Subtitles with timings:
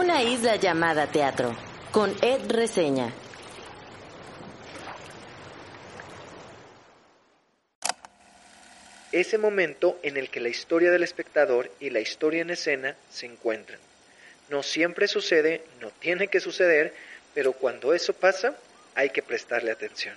[0.00, 1.54] Una isla llamada teatro,
[1.92, 3.12] con Ed Reseña.
[9.12, 13.26] Ese momento en el que la historia del espectador y la historia en escena se
[13.26, 13.78] encuentran.
[14.48, 16.94] No siempre sucede, no tiene que suceder,
[17.34, 18.56] pero cuando eso pasa,
[18.94, 20.16] hay que prestarle atención.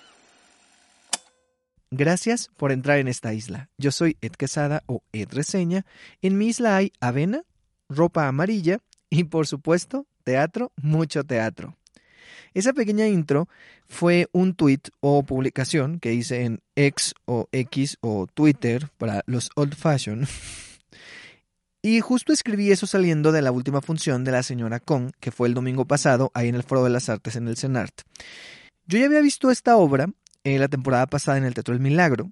[1.92, 3.68] Gracias por entrar en esta isla.
[3.78, 5.86] Yo soy Ed Quesada o Ed Reseña.
[6.22, 7.44] En mi isla hay avena,
[7.90, 8.80] ropa amarilla
[9.13, 11.77] y por supuesto teatro, mucho teatro.
[12.55, 13.48] Esa pequeña intro
[13.88, 19.52] fue un tweet o publicación que hice en X o X o Twitter para los
[19.55, 20.27] old fashion.
[21.86, 25.50] Y justo escribí eso saliendo de la última función de la señora Kong, que fue
[25.50, 28.03] el domingo pasado ahí en el Foro de las Artes en el CENART.
[28.86, 30.08] Yo ya había visto esta obra
[30.45, 32.31] en la temporada pasada en el Teatro del Milagro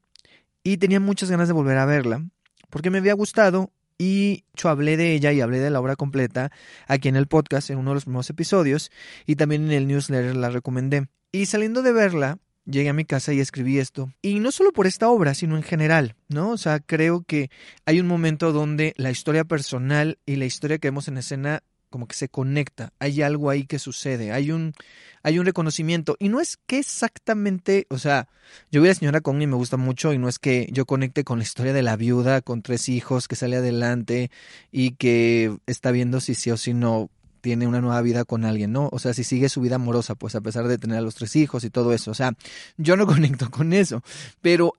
[0.63, 2.25] y tenía muchas ganas de volver a verla
[2.69, 6.51] porque me había gustado y yo hablé de ella y hablé de la obra completa
[6.87, 8.89] aquí en el podcast en uno de los primeros episodios
[9.27, 11.05] y también en el newsletter la recomendé.
[11.31, 14.11] Y saliendo de verla, llegué a mi casa y escribí esto.
[14.23, 16.49] Y no solo por esta obra, sino en general, ¿no?
[16.49, 17.51] O sea, creo que
[17.85, 21.61] hay un momento donde la historia personal y la historia que vemos en escena
[21.91, 24.73] como que se conecta, hay algo ahí que sucede, hay un,
[25.21, 26.15] hay un reconocimiento.
[26.17, 28.27] Y no es que exactamente, o sea,
[28.71, 30.85] yo vi a la señora Kong y me gusta mucho, y no es que yo
[30.85, 34.31] conecte con la historia de la viuda con tres hijos que sale adelante
[34.71, 38.71] y que está viendo si sí o si no tiene una nueva vida con alguien,
[38.71, 38.89] ¿no?
[38.91, 41.35] O sea, si sigue su vida amorosa, pues a pesar de tener a los tres
[41.35, 42.11] hijos y todo eso.
[42.11, 42.33] O sea,
[42.77, 44.01] yo no conecto con eso,
[44.41, 44.75] pero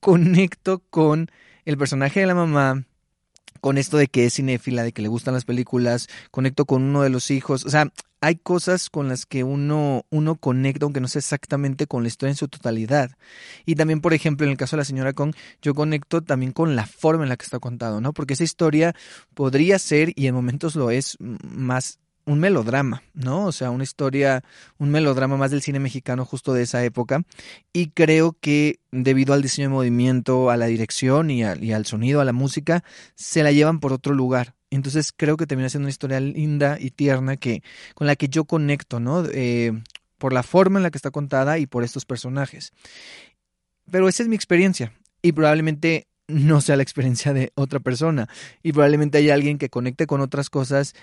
[0.00, 1.30] conecto con
[1.64, 2.84] el personaje de la mamá,
[3.66, 7.02] con esto de que es cinéfila, de que le gustan las películas, conecto con uno
[7.02, 11.08] de los hijos, o sea, hay cosas con las que uno, uno conecta, aunque no
[11.08, 13.10] sé exactamente con la historia en su totalidad.
[13.64, 16.76] Y también, por ejemplo, en el caso de la señora Kong, yo conecto también con
[16.76, 18.12] la forma en la que está contado, ¿no?
[18.12, 18.94] Porque esa historia
[19.34, 23.46] podría ser, y en momentos lo es, más un melodrama, ¿no?
[23.46, 24.42] O sea, una historia,
[24.78, 27.22] un melodrama más del cine mexicano justo de esa época.
[27.72, 32.24] Y creo que debido al diseño de movimiento, a la dirección y, al sonido, a
[32.24, 32.82] la música,
[33.14, 34.54] se la llevan por otro lugar.
[34.70, 37.62] Entonces creo que termina siendo una historia linda y tierna que,
[37.94, 39.24] con la que yo conecto, ¿no?
[39.32, 39.72] Eh,
[40.18, 42.72] por la forma en la que está contada y por estos personajes.
[43.88, 44.92] Pero esa es mi experiencia.
[45.22, 48.28] Y probablemente no sea la experiencia de otra persona.
[48.64, 50.94] Y probablemente haya alguien que conecte con otras cosas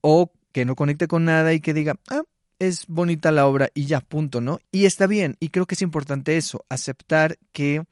[0.00, 2.22] o que no conecte con nada y que diga, ah,
[2.58, 4.60] es bonita la obra y ya, punto, ¿no?
[4.70, 7.82] Y está bien, y creo que es importante eso, aceptar que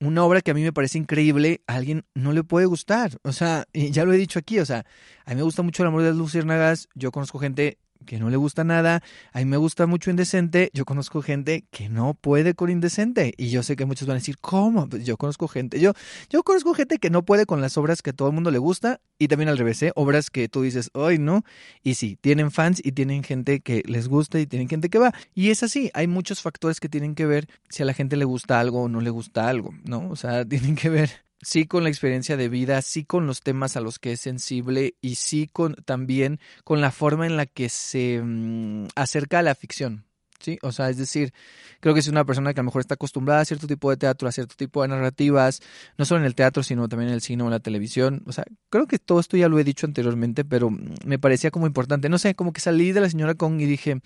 [0.00, 3.18] una obra que a mí me parece increíble, a alguien no le puede gustar.
[3.22, 4.84] O sea, ya lo he dicho aquí, o sea,
[5.24, 8.30] a mí me gusta mucho el amor de las luciérnagas, yo conozco gente que no
[8.30, 9.02] le gusta nada.
[9.32, 10.70] A mí me gusta mucho Indecente.
[10.72, 13.34] Yo conozco gente que no puede con Indecente.
[13.36, 14.88] Y yo sé que muchos van a decir, ¿cómo?
[14.88, 15.80] Pues yo conozco gente.
[15.80, 15.92] Yo,
[16.30, 18.58] yo conozco gente que no puede con las obras que a todo el mundo le
[18.58, 19.00] gusta.
[19.18, 19.92] Y también al revés, ¿eh?
[19.94, 21.42] Obras que tú dices, hoy no.
[21.82, 25.12] Y sí, tienen fans y tienen gente que les gusta y tienen gente que va.
[25.34, 25.90] Y es así.
[25.94, 28.88] Hay muchos factores que tienen que ver si a la gente le gusta algo o
[28.88, 30.08] no le gusta algo, ¿no?
[30.10, 31.10] O sea, tienen que ver
[31.44, 34.94] sí con la experiencia de vida, sí con los temas a los que es sensible
[35.00, 39.54] y sí con también con la forma en la que se mm, acerca a la
[39.54, 40.04] ficción.
[40.40, 40.58] ¿Sí?
[40.60, 41.32] O sea, es decir,
[41.80, 43.96] creo que es una persona que a lo mejor está acostumbrada a cierto tipo de
[43.96, 45.62] teatro, a cierto tipo de narrativas,
[45.96, 48.22] no solo en el teatro, sino también en el cine o en la televisión.
[48.26, 51.50] O sea, creo que todo esto ya lo he dicho anteriormente, pero mm, me parecía
[51.50, 52.10] como importante.
[52.10, 54.00] No sé, como que salí de la señora Kong y dije,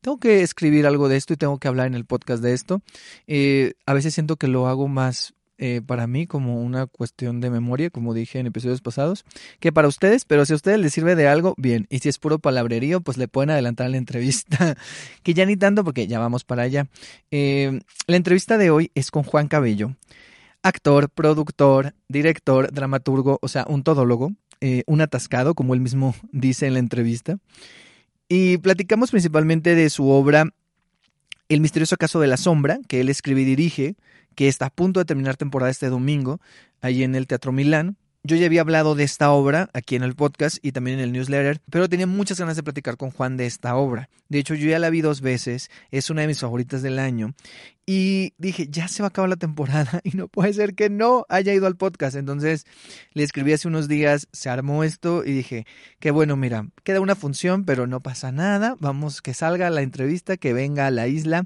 [0.00, 2.82] tengo que escribir algo de esto y tengo que hablar en el podcast de esto.
[3.28, 7.50] Eh, a veces siento que lo hago más eh, para mí como una cuestión de
[7.50, 9.24] memoria, como dije en episodios pasados,
[9.60, 11.86] que para ustedes, pero si a ustedes les sirve de algo, bien.
[11.90, 14.76] Y si es puro palabrerío, pues le pueden adelantar la entrevista,
[15.22, 16.86] que ya ni tanto porque ya vamos para allá.
[17.30, 19.94] Eh, la entrevista de hoy es con Juan Cabello,
[20.62, 26.66] actor, productor, director, dramaturgo, o sea, un todólogo, eh, un atascado, como él mismo dice
[26.66, 27.38] en la entrevista.
[28.28, 30.50] Y platicamos principalmente de su obra
[31.48, 33.96] El misterioso caso de la sombra, que él escribe y dirige,
[34.34, 36.40] que está a punto de terminar temporada este domingo,
[36.80, 37.96] ahí en el Teatro Milán.
[38.22, 41.12] Yo ya había hablado de esta obra aquí en el podcast y también en el
[41.12, 44.08] newsletter, pero tenía muchas ganas de platicar con Juan de esta obra.
[44.30, 47.34] De hecho, yo ya la vi dos veces, es una de mis favoritas del año.
[47.86, 51.26] Y dije, ya se va a acabar la temporada y no puede ser que no
[51.28, 52.16] haya ido al podcast.
[52.16, 52.64] Entonces
[53.12, 55.66] le escribí hace unos días, se armó esto y dije,
[55.98, 58.76] qué bueno, mira, queda una función, pero no pasa nada.
[58.80, 61.44] Vamos, que salga la entrevista, que venga a la isla.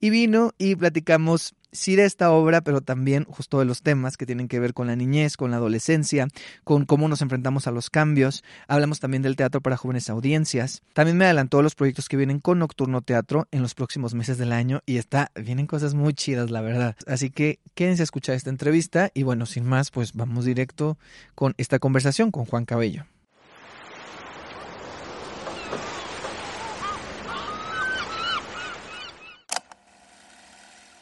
[0.00, 4.26] Y vino y platicamos sí de esta obra, pero también justo de los temas que
[4.26, 6.28] tienen que ver con la niñez, con la adolescencia,
[6.62, 8.42] con cómo nos enfrentamos a los cambios.
[8.68, 10.82] Hablamos también del teatro para jóvenes audiencias.
[10.94, 14.52] También me adelantó los proyectos que vienen con Nocturno Teatro en los próximos meses del
[14.52, 16.94] año y está, vienen cosas muy chidas, la verdad.
[17.04, 20.96] Así que quédense a escuchar esta entrevista y bueno, sin más, pues vamos directo
[21.34, 23.06] con esta conversación con Juan Cabello.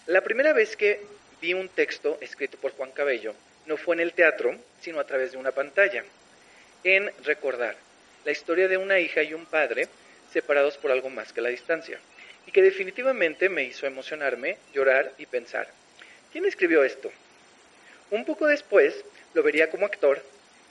[0.06, 1.04] La primera vez que
[1.42, 3.34] vi un texto escrito por Juan Cabello
[3.66, 6.02] no fue en el teatro, sino a través de una pantalla.
[6.82, 7.76] En Recordar,
[8.24, 9.86] la historia de una hija y un padre
[10.32, 12.00] separados por algo más que la distancia
[12.46, 15.68] y que definitivamente me hizo emocionarme, llorar y pensar,
[16.32, 17.10] ¿quién escribió esto?
[18.10, 19.04] Un poco después
[19.34, 20.22] lo vería como actor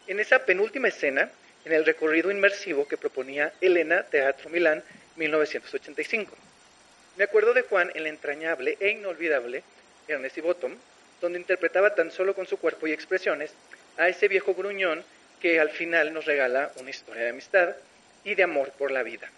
[0.08, 1.32] en esa penúltima escena
[1.66, 4.84] en el recorrido inmersivo que proponía Elena Teatro Milán
[5.16, 6.36] 1985.
[7.18, 9.64] Me acuerdo de Juan en la entrañable e inolvidable
[10.08, 10.76] Ernest Bottom,
[11.20, 13.52] donde interpretaba tan solo con su cuerpo y expresiones
[13.98, 15.04] a ese viejo gruñón
[15.42, 17.76] que al final nos regala una historia de amistad
[18.24, 19.30] y de amor por la vida.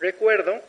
[0.00, 0.62] Recuerdo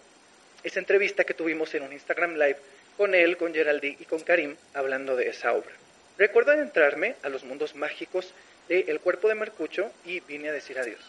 [0.63, 2.58] esa entrevista que tuvimos en un Instagram Live
[2.98, 5.72] con él, con Geraldine y con Karim hablando de esa obra.
[6.18, 8.34] Recuerdo adentrarme a los mundos mágicos
[8.68, 11.00] de El cuerpo de Mercucho y Vine a decir adiós,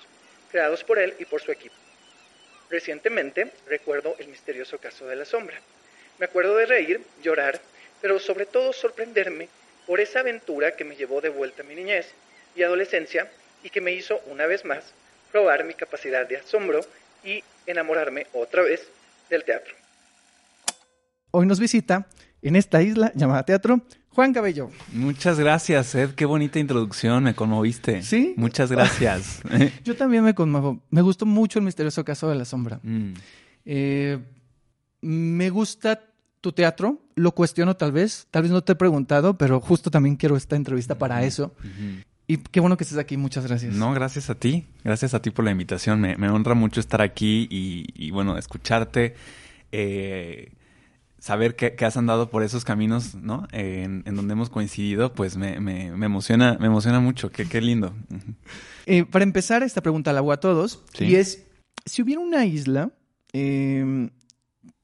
[0.51, 1.75] creados por él y por su equipo.
[2.71, 5.61] Recientemente recuerdo el misterioso caso de la sombra.
[6.19, 7.61] Me acuerdo de reír, llorar,
[8.01, 9.49] pero sobre todo sorprenderme
[9.87, 12.13] por esa aventura que me llevó de vuelta a mi niñez
[12.57, 13.31] y adolescencia
[13.63, 14.95] y que me hizo una vez más
[15.31, 16.81] probar mi capacidad de asombro
[17.25, 18.89] y enamorarme otra vez
[19.33, 19.75] del teatro.
[21.31, 22.07] Hoy nos visita
[22.43, 23.81] en esta isla llamada teatro
[24.11, 24.71] Juan Cabello.
[24.93, 26.11] Muchas gracias, Ed.
[26.11, 28.03] Qué bonita introducción, me conmoviste.
[28.03, 28.35] ¿Sí?
[28.37, 29.41] Muchas gracias.
[29.85, 30.83] Yo también me conmovo.
[30.91, 32.79] Me gustó mucho el misterioso caso de la sombra.
[32.83, 33.15] Mm.
[33.65, 34.19] Eh,
[35.01, 36.13] me gusta
[36.43, 40.17] tu teatro, lo cuestiono tal vez, tal vez no te he preguntado, pero justo también
[40.17, 41.55] quiero esta entrevista para eso.
[42.33, 43.75] Y qué bueno que estés aquí, muchas gracias.
[43.75, 44.65] No, gracias a ti.
[44.85, 46.01] Gracias a ti por la invitación.
[46.01, 49.15] Me, me honra mucho estar aquí y, y, bueno, escucharte.
[49.71, 50.53] eh,
[51.19, 53.47] saber que, que has andado por esos caminos, ¿no?
[53.53, 57.31] Eh, en, en donde hemos coincidido, pues me, me, me emociona, me emociona mucho.
[57.31, 57.95] Qué, qué lindo.
[58.87, 60.83] Eh, para empezar, esta pregunta la hago a todos.
[60.95, 61.05] Sí.
[61.05, 61.45] Y es,
[61.85, 62.91] si hubiera una isla,
[63.35, 64.09] eh,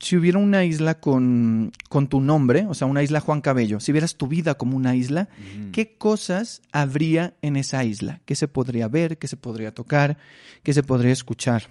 [0.00, 3.90] si hubiera una isla con, con tu nombre, o sea, una isla Juan Cabello, si
[3.92, 5.72] vieras tu vida como una isla, Ujú.
[5.72, 8.20] ¿qué cosas habría en esa isla?
[8.24, 9.18] ¿Qué se podría ver?
[9.18, 10.16] ¿Qué se podría tocar?
[10.62, 11.64] ¿Qué se podría escuchar?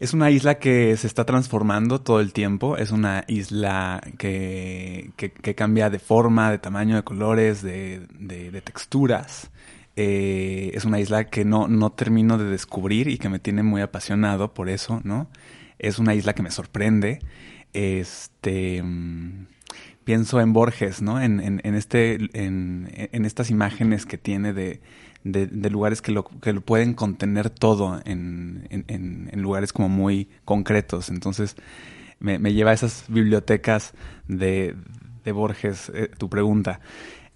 [0.00, 2.76] Es una isla que se está transformando todo el tiempo.
[2.76, 8.50] Es una isla que, que- que cambia de forma, de tamaño, de colores, de, de-
[8.50, 9.50] de texturas.
[9.94, 13.80] Eh, es una isla que no, no termino de descubrir y que me tiene muy
[13.82, 15.28] apasionado por eso, ¿no?
[15.82, 17.18] Es una isla que me sorprende.
[17.74, 18.82] Este.
[18.82, 19.46] mm,
[20.04, 21.20] Pienso en Borges, ¿no?
[21.20, 24.80] En, en- este, en, en estas imágenes que tiene de,
[25.22, 28.66] de, lugares que lo, que lo pueden contener todo en,
[29.34, 31.08] lugares como muy concretos.
[31.08, 31.54] Entonces,
[32.18, 33.94] me, me lleva a esas bibliotecas
[34.26, 34.74] de,
[35.24, 36.80] de Borges, eh, tu pregunta.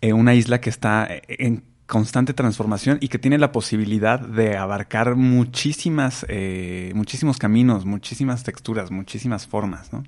[0.00, 5.14] Eh, una isla que está en constante transformación y que tiene la posibilidad de abarcar
[5.14, 10.04] muchísimas, eh, muchísimos caminos, muchísimas texturas, muchísimas formas, ¿no?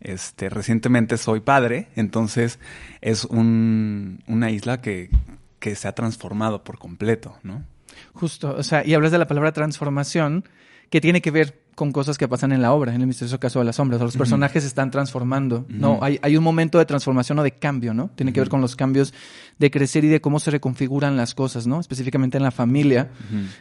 [0.00, 2.58] Este, recientemente soy padre, entonces
[3.00, 5.10] es un, una isla que,
[5.58, 7.64] que se ha transformado por completo, ¿no?
[8.12, 10.44] Justo, o sea, y hablas de la palabra transformación,
[10.88, 13.60] que tiene que ver con cosas que pasan en la obra, en el misterioso caso
[13.60, 13.98] de las sombras.
[13.98, 16.00] O sea, los personajes se están transformando, ¿no?
[16.02, 18.10] Hay, hay un momento de transformación o de cambio, ¿no?
[18.16, 19.14] Tiene que ver con los cambios
[19.60, 21.78] de crecer y de cómo se reconfiguran las cosas, ¿no?
[21.78, 23.10] Específicamente en la familia.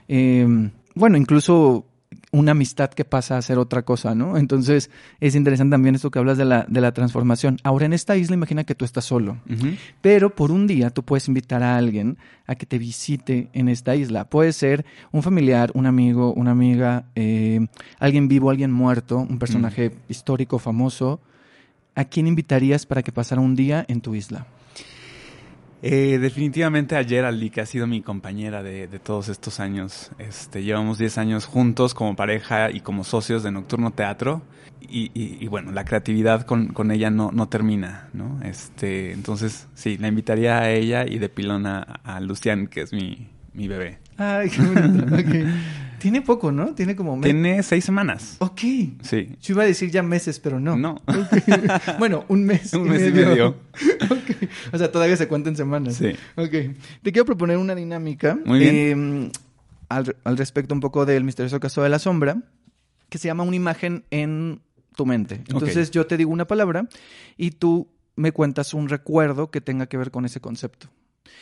[0.08, 0.48] Eh,
[0.96, 1.86] bueno, incluso
[2.32, 4.38] una amistad que pasa a ser otra cosa, ¿no?
[4.38, 7.58] Entonces, es interesante también esto que hablas de la, de la transformación.
[7.64, 9.38] Ahora, en esta isla, imagina que tú estás solo.
[10.02, 13.96] Pero por un día tú puedes invitar a alguien a que te visite en esta
[13.96, 14.30] isla.
[14.30, 17.66] Puede ser un familiar, un amigo, una amiga, eh,
[18.00, 21.20] alguien vivo, alguien muerto, un personaje histórico, famoso.
[21.96, 24.48] ¿A quién invitarías para que pasara un día en tu isla?
[25.84, 30.12] Eh, definitivamente a Geraldine, que ha sido mi compañera de, de todos estos años.
[30.18, 34.42] Este, llevamos 10 años juntos como pareja y como socios de Nocturno Teatro.
[34.82, 38.40] Y, y- bueno, la creatividad con, con ella no, no termina, ¿no?
[38.44, 42.94] Este, entonces, sí, la invitaría a ella y de pilón a, a Lucian, que es
[42.94, 43.28] mi,
[43.58, 43.98] mi bebé.
[44.18, 45.06] Ay, qué bonito.
[46.00, 46.76] Tiene poco, ¿no?
[46.76, 47.20] Tiene como...
[47.22, 48.36] Tiene seis semanas.
[48.38, 48.60] Ok.
[49.02, 49.36] Sí.
[49.42, 50.78] Yo iba a decir ya meses, pero no.
[50.78, 51.02] No.
[51.98, 52.72] Bueno, un mes.
[52.74, 53.56] Un mes y medio.
[54.12, 54.48] Ok.
[54.72, 55.96] O sea, todavía se cuenta en semanas.
[55.96, 56.10] Sí.
[56.36, 56.52] Ok.
[57.02, 58.38] Te quiero proponer una dinámica.
[58.46, 58.76] Muy bien.
[58.76, 59.32] eh,
[59.90, 62.44] al, al respecto un poco del misterioso caso de la sombra,
[63.10, 64.62] que se llama una imagen en
[64.96, 65.42] tu mente.
[65.48, 66.88] Entonces yo te digo una palabra
[67.38, 70.90] y tú me cuentas un recuerdo que tenga que ver con ese concepto.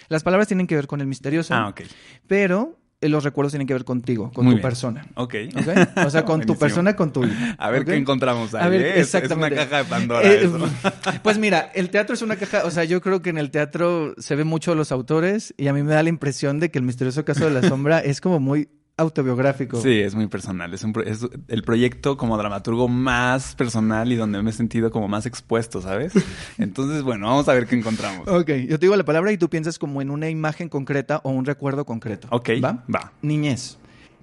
[0.10, 1.82] Las palabras tienen que ver con el misterioso, Ah, ok.
[2.28, 4.62] pero eh, los recuerdos tienen que ver contigo, con Muy tu bien.
[4.70, 5.06] persona.
[5.16, 5.36] Ok.
[5.56, 5.68] ¿Ok?
[6.06, 7.56] O sea, con tu persona, con tu vida.
[7.60, 8.64] A ver qué encontramos ahí.
[8.66, 8.90] A ver, ¿eh?
[9.00, 9.56] Es- exactamente.
[9.56, 10.60] Es una caja de Pandora Eh, eso.
[11.24, 14.16] Pues mira, el teatro es una caja, o sea, yo creo que en el teatro
[14.18, 16.86] se ve mucho los autores y a mí me da la impresión de que el
[16.86, 19.82] misterioso caso de la sombra es como muy autobiográfico.
[19.82, 20.74] Sí, es muy personal.
[20.74, 24.92] Es, un pro- es el proyecto como dramaturgo más personal y donde me he sentido
[24.92, 26.14] como más expuesto, ¿sabes?
[26.58, 28.28] Entonces, bueno, vamos a ver qué encontramos.
[28.28, 31.30] Ok, yo te digo la palabra y tú piensas como en una imagen concreta o
[31.32, 32.28] un recuerdo concreto.
[32.32, 32.84] Ok, ¿Va?
[32.94, 33.12] va.
[33.22, 33.78] Niñez.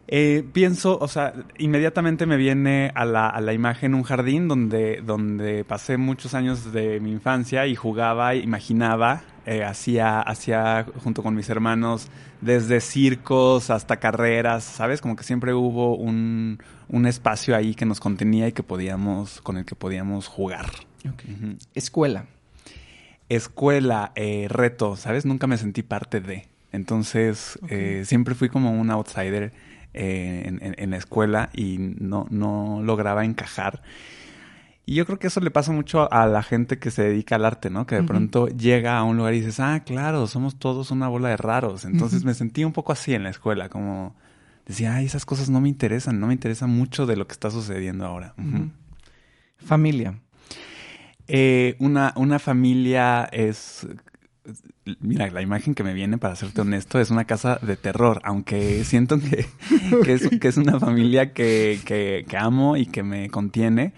[0.09, 5.00] Eh, pienso, o sea, inmediatamente me viene a la, a la imagen un jardín donde,
[5.05, 11.35] donde pasé muchos años de mi infancia y jugaba, imaginaba, eh, hacía, hacía junto con
[11.35, 12.09] mis hermanos
[12.41, 15.01] desde circos hasta carreras, ¿sabes?
[15.01, 16.59] Como que siempre hubo un,
[16.89, 20.67] un espacio ahí que nos contenía y que podíamos, con el que podíamos jugar.
[21.75, 22.27] Escuela.
[23.29, 25.25] Escuela, eh, reto, ¿sabes?
[25.25, 26.49] Nunca me sentí parte de.
[26.73, 29.53] Entonces, eh, siempre fui como un outsider
[29.95, 33.83] en, en- en la escuela y no, no lograba encajar.
[34.85, 37.45] Y yo creo que eso le pasa mucho a la gente que se dedica al
[37.45, 37.87] arte, ¿no?
[37.87, 41.29] Que de pronto llega a un lugar y dices, ah, claro, somos todos una bola
[41.29, 41.85] de raros.
[41.85, 44.17] Entonces me sentí un poco así en la escuela, como
[44.67, 47.51] decía, ay, esas cosas no me interesan, no me interesa mucho de lo que está
[47.51, 48.35] sucediendo ahora.
[49.59, 50.19] Familia.
[51.29, 53.87] Eh, una, una familia es.
[55.01, 58.83] Mira, la imagen que me viene, para serte honesto, es una casa de terror, aunque
[58.83, 59.47] siento que,
[60.05, 63.95] que, es, que es una familia que, que, que amo y que me contiene,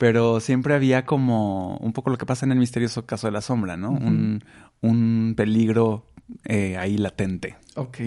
[0.00, 3.42] pero siempre había como un poco lo que pasa en el misterioso caso de la
[3.42, 3.90] sombra, ¿no?
[3.90, 4.42] Un,
[4.80, 6.06] un peligro
[6.46, 7.56] eh, ahí latente.
[7.76, 7.98] Ok.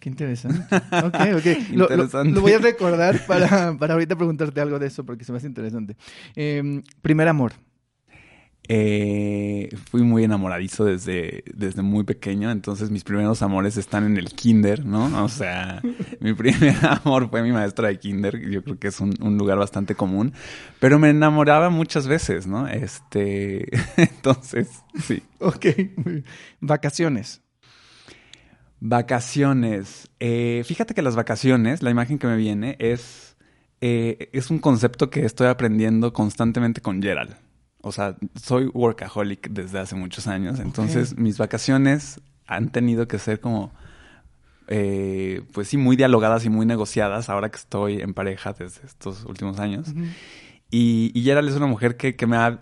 [0.00, 0.60] Qué interesante.
[0.96, 1.46] Ok, ok.
[1.72, 2.32] Lo, lo- Interesante.
[2.32, 5.46] lo voy a recordar para, para ahorita preguntarte algo de eso porque se me hace
[5.46, 5.94] interesante.
[6.36, 7.52] Eh, primer amor.
[8.66, 14.30] Eh, fui muy enamoradizo desde, desde muy pequeño, entonces mis primeros amores están en el
[14.30, 15.22] kinder, ¿no?
[15.22, 15.82] O sea,
[16.20, 19.58] mi primer amor fue mi maestra de kinder, yo creo que es un, un lugar
[19.58, 20.32] bastante común,
[20.80, 22.66] pero me enamoraba muchas veces, ¿no?
[22.66, 23.68] Este,
[23.98, 24.68] entonces,
[24.98, 25.22] sí.
[25.40, 25.66] Ok.
[26.60, 27.42] Vacaciones.
[28.80, 30.10] Vacaciones.
[30.20, 33.36] Eh, fíjate que las vacaciones, la imagen que me viene es,
[33.82, 37.36] eh, es un concepto que estoy aprendiendo constantemente con Gerald.
[37.84, 43.40] O sea, soy workaholic desde hace muchos años, entonces mis vacaciones han tenido que ser
[43.40, 43.72] como,
[44.68, 49.24] eh, pues sí, muy dialogadas y muy negociadas ahora que estoy en pareja desde estos
[49.24, 49.92] últimos años.
[50.70, 52.58] Y, y Gerald es una mujer que, que me ha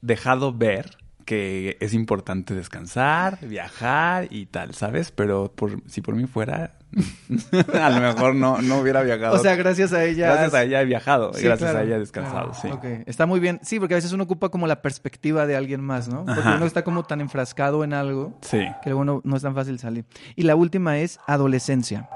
[0.00, 0.98] dejado ver
[1.28, 5.10] que es importante descansar, viajar y tal, ¿sabes?
[5.12, 6.72] Pero por, si por mí fuera,
[7.82, 9.34] a lo mejor no, no hubiera viajado.
[9.36, 10.28] O sea, gracias a ella.
[10.28, 11.84] gracias a ella he viajado, Sí, gracias claro.
[11.84, 12.68] a ella he descansado, Ah, sí.
[12.68, 12.84] ok.
[13.04, 13.60] Está muy bien.
[13.62, 16.24] Sí, porque a veces uno ocupa como la perspectiva de alguien más, ¿no?
[16.24, 16.56] Porque Ajá.
[16.56, 18.60] uno está como tan enfrascado en algo Sí.
[18.82, 20.06] que luego no, no es tan fácil salir.
[20.34, 22.08] Y la última es adolescencia.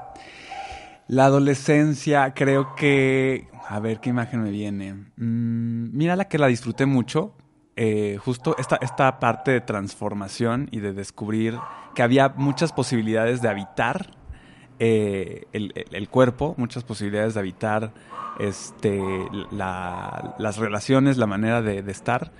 [1.07, 3.47] La adolescencia, creo que.
[3.69, 4.93] A ver qué imagen me viene.
[5.17, 7.35] Mm, mira la que la disfruté mucho.
[7.75, 11.57] Eh, justo esta, esta parte de transformación y de descubrir
[11.95, 14.11] que había muchas posibilidades de habitar
[14.79, 17.93] eh, el, el- cuerpo, muchas posibilidades de habitar
[18.39, 19.01] este,
[19.51, 22.31] la- las relaciones, la manera de, de estar.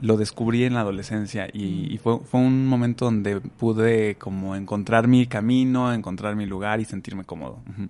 [0.00, 5.06] Lo descubrí en la adolescencia y, y fue, fue un momento donde pude como encontrar
[5.06, 7.60] mi camino, encontrar mi lugar y sentirme cómodo.
[7.70, 7.84] Ujú.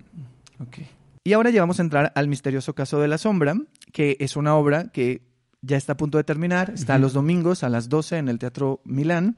[0.63, 0.77] Ok.
[1.23, 3.55] Y ahora ya vamos a entrar al misterioso caso de la sombra,
[3.93, 5.23] que es una obra que
[5.61, 7.01] ya está a punto de terminar, está Ujú.
[7.03, 9.37] los domingos a las 12 en el Teatro Milán.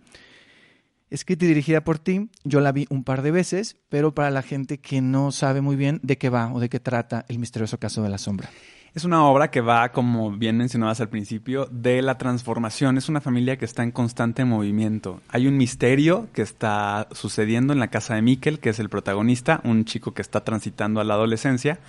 [1.10, 4.42] Escrita y dirigida por ti, yo la vi un par de veces, pero para la
[4.42, 7.77] gente que no sabe muy bien de qué va o de qué trata el misterioso
[7.77, 8.50] caso de la sombra.
[8.96, 12.98] Es una obra que va, como bien mencionabas al principio, de la transformación.
[12.98, 15.22] Es una familia que está en constante movimiento.
[15.30, 19.62] Hay un misterio que está sucediendo en la casa de Mikkel, que es el protagonista,
[19.63, 21.80] un chico que está transitando a la adolescencia.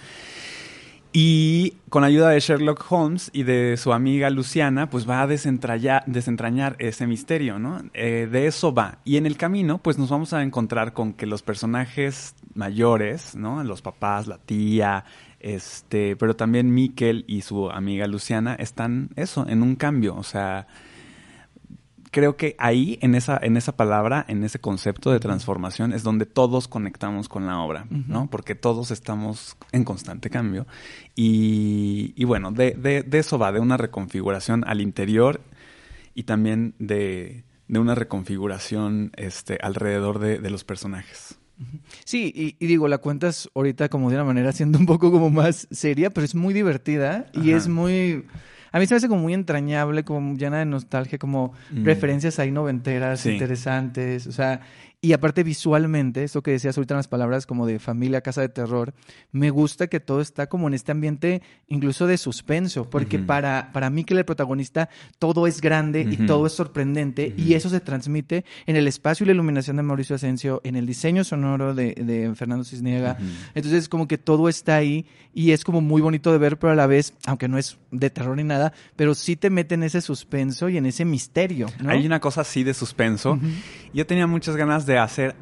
[1.16, 6.75] Y con ayuda de Sherlock Holmes y de su amiga Luciana, pues va a desentrañar,
[6.80, 7.80] ese misterio, ¿no?
[7.94, 8.99] Eh, de eso va.
[9.04, 13.62] Y en el camino, pues nos vamos a encontrar con que los personajes mayores, ¿no?
[13.62, 15.04] Los papás, la tía,
[15.38, 20.16] este, pero también Mikkel y su amiga Luciana están, eso, en un cambio.
[20.16, 20.66] O sea,
[22.14, 26.25] creo que ahí, en esa, en esa palabra, en ese concepto de transformación, es donde
[26.25, 28.30] todos conectamos con la obra, ¿no?
[28.30, 30.66] Porque todos estamos en constante cambio.
[31.16, 35.40] Y, y bueno, de, de- de eso va, de una reconfiguración al interior
[36.14, 41.38] y también de, de una reconfiguración este, alrededor de, de los personajes.
[42.04, 45.30] Sí, y, y digo, la cuentas ahorita como de una manera siendo un poco como
[45.30, 47.56] más seria, pero es muy divertida y Ajá.
[47.59, 48.25] es muy...
[48.75, 51.85] A mí se me hace como muy entrañable, como llena de nostalgia, como Mm.
[51.85, 53.31] referencias ahí noventeras Sí.
[53.31, 54.62] interesantes, o sea,
[55.04, 58.49] Y aparte visualmente, eso que decías ahorita en las palabras como de familia, casa de
[58.49, 58.94] terror,
[59.32, 63.90] me gusta que todo está como en este ambiente incluso de suspenso, porque para, para
[63.90, 68.46] mí que el protagonista todo es grande y todo es sorprendente y eso se transmite
[68.64, 72.34] en el espacio y la iluminación de Mauricio Asensio, en el diseño sonoro de, de
[72.34, 73.18] Fernando Cisniega.
[73.54, 76.76] Entonces como que todo está ahí y es como muy bonito de ver, pero a
[76.76, 80.00] la vez, aunque no es de terror ni nada, pero sí te mete en ese
[80.00, 81.66] suspenso y en ese misterio.
[81.87, 83.38] Hay una cosa así de suspenso.
[83.92, 85.34] Yo tenía muchas ganas de hacer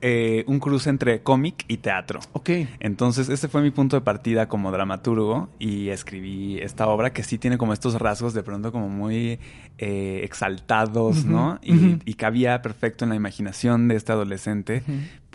[0.00, 2.20] eh, un cruce entre cómic y teatro.
[2.32, 2.50] Ok.
[2.78, 7.36] Entonces, ese fue mi punto de partida como dramaturgo y escribí esta obra que sí
[7.36, 9.40] tiene como estos rasgos de pronto como muy
[9.78, 11.58] eh, exaltados, ¿no?
[11.62, 14.82] Y, cabía perfecto en la imaginación de este adolescente,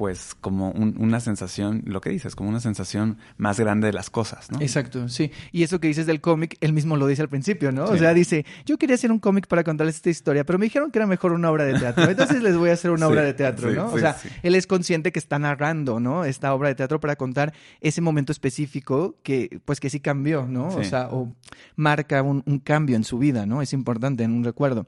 [0.03, 4.51] pues como una sensación, lo que dices, como una sensación más grande de las cosas,
[4.51, 4.59] ¿no?
[4.59, 5.31] Exacto, sí.
[5.53, 7.85] Y eso que dices del cómic, él mismo lo dice al principio, ¿no?
[7.85, 10.91] O sea, dice, yo quería hacer un cómic para contarles esta historia, pero me dijeron
[10.91, 12.03] que era mejor una obra de teatro.
[12.03, 13.93] Entonces les voy a hacer una obra de teatro, ¿no?
[13.93, 16.25] o sea, él es consciente que está narrando, ¿no?
[16.25, 20.67] Esta obra de teatro para contar ese momento específico que, pues que sí cambió, ¿no?
[20.67, 21.33] O sea, o
[21.77, 23.61] marca un, un cambio en su vida, ¿no?
[23.61, 24.85] Es importante en un recuerdo.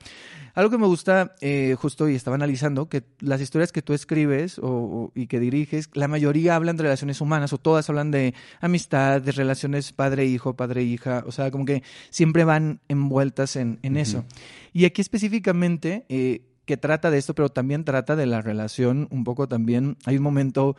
[0.56, 4.58] Algo que me gusta, eh, justo y estaba analizando, que las historias que tú escribes
[4.64, 9.22] o, y que diriges, la mayoría hablan de relaciones humanas o todas hablan de amistad,
[9.22, 14.24] de relaciones padre-hijo, padre-hija, o sea, como que siempre van envueltas en, eso.
[14.72, 19.26] Y aquí específicamente, eh, que trata de esto, pero también trata de la relación un
[19.26, 20.76] poco también, hay un momento...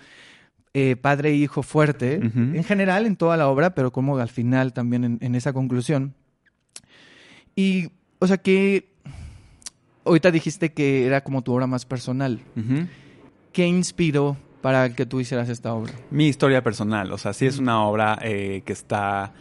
[0.78, 5.18] Eh, padre-hijo fuerte, en general en toda la obra, pero como al final también en,
[5.22, 6.12] en esa conclusión.
[7.54, 8.95] Y, o sea, que
[10.06, 12.40] ahorita dijiste que era como tu obra más personal.
[13.52, 15.92] ¿Qué inspiró para que tú hicieras esta obra?
[16.10, 19.32] Mi historia personal, o sea, sí es una obra eh, que está...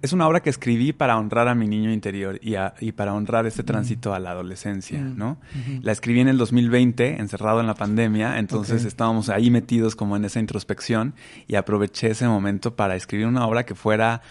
[0.00, 3.46] Es una obra que escribí para honrar a mi niño interior y, y para honrar
[3.46, 5.38] este tránsito a la adolescencia, ¿no?
[5.82, 10.24] La escribí en el 2020, encerrado en la pandemia, entonces estábamos ahí metidos como en
[10.24, 11.14] esa introspección
[11.48, 14.22] y aproveché ese momento para escribir una obra que fuera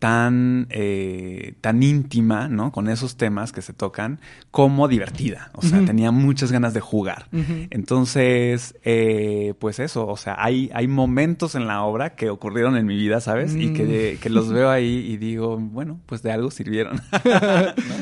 [0.00, 2.72] tan, eh, tan íntima, ¿no?
[2.72, 4.18] Con esos temas que se tocan,
[4.50, 5.50] como divertida.
[5.52, 7.26] O sea, tenía muchas ganas de jugar.
[7.68, 12.86] Entonces, eh, pues eso, o sea, hay, hay momentos en la obra que ocurrieron en
[12.86, 13.54] mi vida, ¿sabes?
[13.54, 14.22] Y que, mm.
[14.22, 17.00] que, los veo ahí y digo, bueno, pues de algo sirvieron.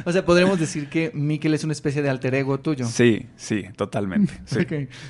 [0.05, 2.87] O sea, podríamos decir que Miquel es una especie de alter ego tuyo.
[2.87, 4.33] Sí, sí, totalmente.
[4.45, 4.61] Sí,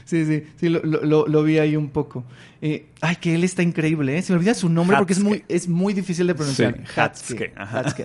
[0.05, 2.25] sí, sí, sí, lo, lo, lo vi ahí un poco.
[2.61, 4.23] Eh, ay, que él está increíble, ¿eh?
[4.23, 6.83] Se me olvida su nombre porque es muy, es muy difícil de pronunciar.
[6.97, 7.53] Hatske.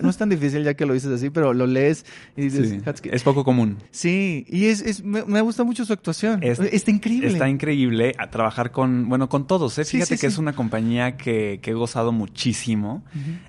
[0.00, 3.22] No es tan difícil ya que lo dices así, pero lo lees y dices Es
[3.24, 3.78] poco común.
[3.90, 6.42] Sí, y es, es me, gusta mucho su actuación.
[6.42, 7.28] está increíble.
[7.28, 9.76] Está increíble a trabajar con, bueno, con todos.
[9.78, 9.84] ¿eh?
[9.84, 13.04] Fíjate que es una compañía que, que, he gozado muchísimo.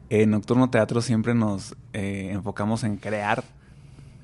[0.09, 3.43] En Nocturno Teatro siempre nos eh, enfocamos en crear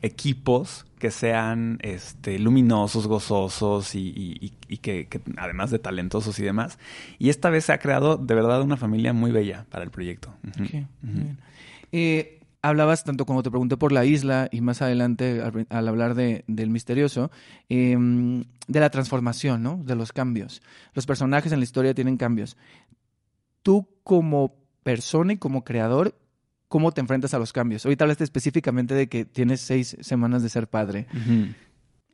[0.01, 6.77] equipos que sean este, luminosos, gozosos y, que, además de talentosos y demás.
[7.17, 10.31] Y esta vez se ha creado de verdad una familia muy bella para el proyecto.
[11.91, 16.43] Eh, hablabas tanto como te pregunté por la isla y más adelante al, hablar de,
[16.47, 17.31] del misterioso,
[17.67, 19.81] em, de la transformación, ¿no?
[19.83, 20.61] De los cambios.
[20.93, 22.57] Los personajes en la historia tienen cambios.
[23.63, 26.15] Tú como persona y como creador,
[26.71, 27.85] cómo te enfrentas a los cambios.
[27.85, 31.05] Ahorita hablaste específicamente de que tienes seis semanas de ser padre.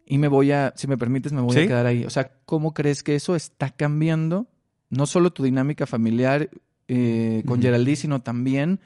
[0.03, 2.05] Y me voy a, si me permites, me voy a quedar ahí.
[2.05, 4.47] O sea, ¿cómo crees que eso está cambiando
[4.89, 6.49] no solo tu dinámica familiar
[6.87, 8.79] eh, con Geraldine, sino también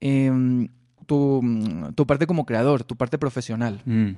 [0.00, 0.66] em,
[1.06, 1.40] tu,
[2.08, 3.82] parte como creador, tu parte profesional?
[3.84, 4.16] Mm.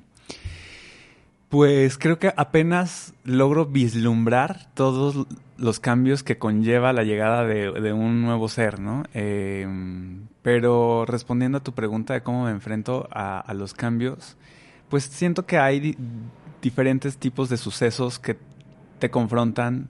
[1.48, 5.26] Pues creo que apenas logro vislumbrar todos
[5.58, 9.04] los cambios que conlleva la llegada de, un nuevo ser, ¿no?
[9.14, 14.36] Em, pero respondiendo a tu pregunta de cómo me enfrento a, los cambios,
[14.88, 15.96] pues siento que hay
[16.60, 18.36] diferentes tipos de sucesos que
[18.98, 19.88] te confrontan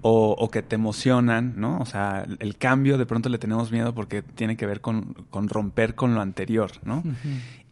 [0.00, 1.78] o, que te emocionan, ¿no?
[1.78, 5.94] O sea, el cambio de pronto le tenemos miedo porque tiene que ver con, romper
[5.94, 7.02] con lo anterior, ¿no?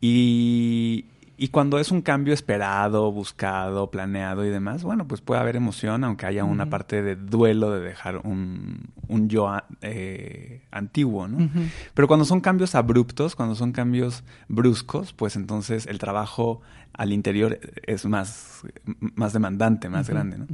[0.01, 1.07] Y
[1.37, 6.05] y cuando es un cambio esperado, buscado, planeado y demás, bueno, pues puede haber emoción,
[6.05, 9.51] aunque haya una parte de duelo de dejar un, un yo
[9.83, 11.51] eh, antiguo, ¿no?
[11.95, 16.61] Pero cuando son cambios abruptos, cuando son cambios bruscos, pues entonces el trabajo
[16.93, 18.63] al interior es más,
[18.99, 20.47] más demandante, más grande, ¿no?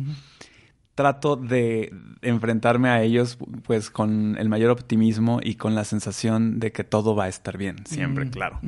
[0.95, 6.73] Trato de enfrentarme a ellos pues con el mayor optimismo y con la sensación de
[6.73, 8.61] que todo va a estar bien, siempre, claro.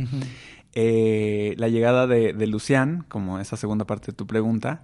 [0.74, 4.82] Eh, la llegada de, de Lucian, como esa segunda parte de tu pregunta,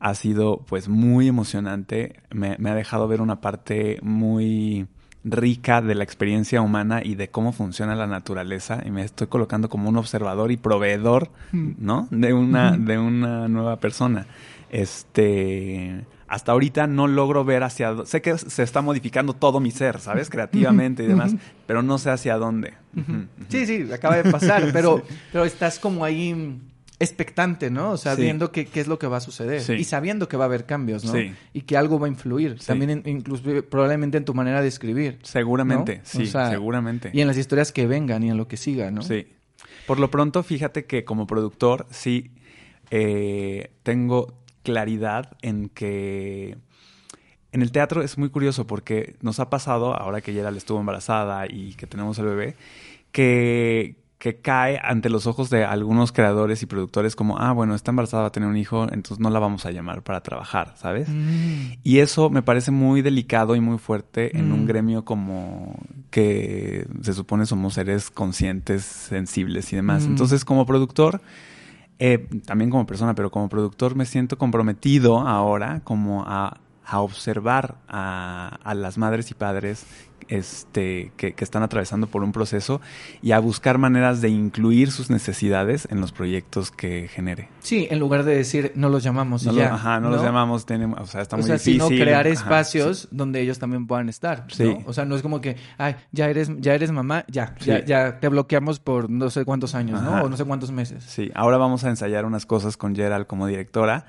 [0.00, 2.20] ha sido pues muy emocionante.
[2.30, 4.86] Me, ha dejado ver una parte muy
[5.22, 9.68] rica de la experiencia humana y de cómo funciona la naturaleza y me estoy colocando
[9.68, 11.72] como un observador y proveedor, mm.
[11.78, 12.08] ¿no?
[12.10, 14.26] De una, de una nueva persona.
[14.70, 18.06] Este, hasta ahorita no logro ver hacia dónde.
[18.06, 20.30] Sé que se está modificando todo mi ser, ¿sabes?
[20.30, 21.34] Creativamente y demás,
[21.66, 22.74] pero no sé hacia dónde.
[23.48, 26.56] Sí, sí, acaba de pasar, pero, pero estás como ahí
[27.00, 27.90] expectante, ¿no?
[27.92, 28.22] O sea, Sí.
[28.22, 29.72] viendo qué, qué es lo que va a suceder Sí.
[29.72, 31.12] y sabiendo que va a haber cambios, ¿no?
[31.14, 31.32] Sí.
[31.52, 35.18] Y que algo va a influir, también en- incluso probablemente en tu manera de escribir.
[35.22, 36.02] Seguramente, ¿no?
[36.04, 37.10] sí, O sea, seguramente.
[37.12, 39.02] Y en las historias que vengan y en lo que siga, ¿no?
[39.02, 39.26] Sí.
[39.86, 42.30] Por lo pronto, fíjate que como productor sí
[42.92, 44.39] eh, tengo
[44.70, 46.56] claridad en que
[47.52, 51.46] en el teatro es muy curioso porque nos ha pasado, ahora que Gerald estuvo embarazada
[51.48, 52.54] y que tenemos el bebé,
[53.10, 57.90] que, que cae ante los ojos de algunos creadores y productores como, ah, bueno, está
[57.90, 61.08] embarazada, va a tener un hijo, entonces no la vamos a llamar para trabajar, ¿sabes?
[61.08, 61.72] Mm.
[61.82, 64.66] Y eso me parece muy delicado y muy fuerte en un Mm.
[64.66, 65.74] gremio como
[66.10, 70.06] que se supone somos seres conscientes, sensibles y demás.
[70.06, 70.10] Mm.
[70.10, 71.20] Entonces, como productor,
[72.00, 77.76] eh, también como persona, pero como productor me siento comprometido ahora como a, a observar
[77.88, 79.86] a, a las madres y padres
[80.28, 82.80] este, que, que están atravesando por un proceso
[83.22, 87.48] y a buscar maneras de incluir sus necesidades en los proyectos que genere.
[87.60, 89.74] Sí, en lugar de decir no los llamamos y lo- ya.
[89.74, 91.74] ajá, no, los llamamos, tenemos, o sea, está o muy sea, difícil.
[91.82, 94.40] sino crear Ajá, espacios donde ellos también puedan estar.
[94.48, 94.54] ¿no?
[94.54, 94.76] Sí.
[94.86, 97.66] O sea, no es como que, ay, ya eres, ya eres mamá, ya, Sí.
[97.66, 100.22] ya, ya te bloqueamos por no sé cuántos años, ¿no?
[100.22, 101.04] O no sé cuántos meses.
[101.04, 104.06] Sí, ahora vamos a ensayar unas cosas con Gerald como directora.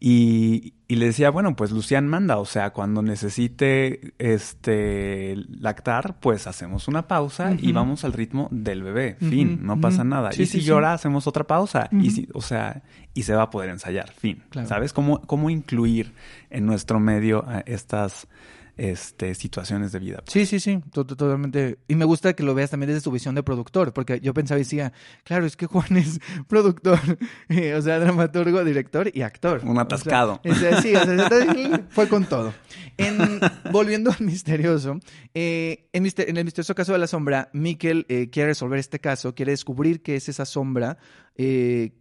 [0.00, 6.46] Y, y le decía, bueno, pues Lucián manda, o sea, cuando necesite este lactar, pues
[6.46, 9.16] hacemos una pausa y vamos al ritmo del bebé.
[9.18, 10.32] Fin, no pasa nada.
[10.32, 10.66] Sí, y si sí.
[10.66, 11.88] llora, hacemos otra pausa.
[11.90, 12.82] Y si, o sea,
[13.14, 14.12] y se va a poder ensayar.
[14.12, 14.42] Fin.
[14.50, 14.68] Claro.
[14.68, 14.92] ¿Sabes?
[14.92, 16.12] ¿Cómo, cómo incluir
[16.50, 18.28] en nuestro medio estas
[18.76, 20.22] este, situaciones de vida?
[20.26, 21.78] Sí, sí, sí, to- to- totalmente.
[21.88, 24.58] Y me gusta que lo veas también desde tu visión de productor, porque yo pensaba
[24.58, 24.92] y decía,
[25.24, 26.98] claro, es que Juan es productor,
[27.48, 29.60] eh, o sea, dramaturgo, director y actor.
[29.64, 30.40] Un atascado.
[30.44, 32.52] O sea, sí, o sea, entonces, fue con todo.
[32.96, 33.40] En-
[33.72, 35.00] volviendo al misterioso,
[35.34, 38.98] eh, en, mister- en el misterioso caso de la sombra, Mikkel eh, quiere resolver este
[39.00, 40.98] caso, quiere descubrir qué es esa sombra
[41.36, 41.92] eh,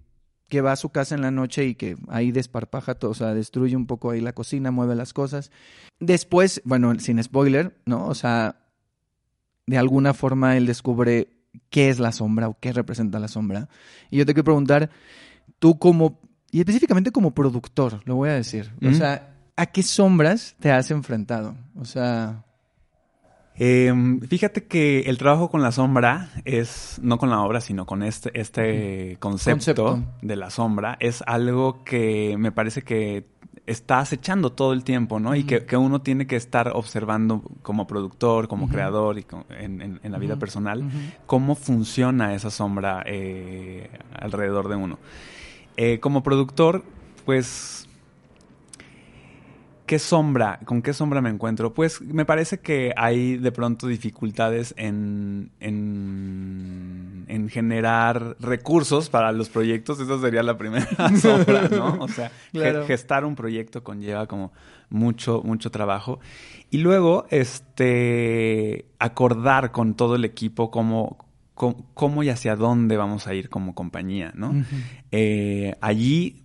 [0.54, 3.34] que va a su casa en la noche y que ahí desparpaja todo, o sea,
[3.34, 5.50] destruye un poco ahí la cocina, mueve las cosas.
[6.00, 8.06] Después, bueno, sin spoiler, ¿no?
[8.06, 8.58] O sea,
[9.66, 11.28] de alguna forma él descubre
[11.72, 13.68] qué es la sombra o qué representa la sombra.
[14.12, 14.92] Y yo te quiero preguntar,
[15.58, 16.20] tú como,
[16.52, 20.92] y específicamente como productor, lo voy a decir, o sea, ¿a qué sombras te has
[20.92, 21.56] enfrentado?
[21.76, 22.43] O sea,
[23.56, 28.02] Em, fíjate que el trabajo con la sombra es, no con la obra, sino con
[28.02, 30.04] este, este concepto, Concepto.
[30.22, 33.26] de la sombra, es algo que me parece que
[33.68, 35.36] está acechando todo el tiempo, ¿no?
[35.36, 39.26] Y que, que uno tiene que estar observando como productor, como creador y
[39.58, 40.84] en, en- en la vida personal,
[41.28, 43.90] cómo funciona esa sombra eh,
[44.20, 45.00] alrededor de uno.
[45.78, 46.84] Eh, como productor,
[47.26, 47.83] pues
[49.86, 50.60] ¿Qué sombra?
[50.66, 51.74] ¿Con qué sombra me encuentro?
[51.74, 59.50] Pues me parece que hay de pronto dificultades en, en, en generar recursos para los
[59.50, 60.00] proyectos.
[60.00, 60.88] Esa sería la primera
[61.22, 61.98] sombra, ¿no?
[62.00, 62.86] O sea, Claro.
[62.86, 64.54] gestar un proyecto conlleva como
[64.90, 66.20] mucho, mucho trabajo.
[66.72, 71.18] Y luego, este, acordar con todo el equipo cómo,
[71.56, 74.64] cómo, cómo y hacia dónde vamos a ir como compañía, ¿no?
[75.12, 76.43] Eh, allí,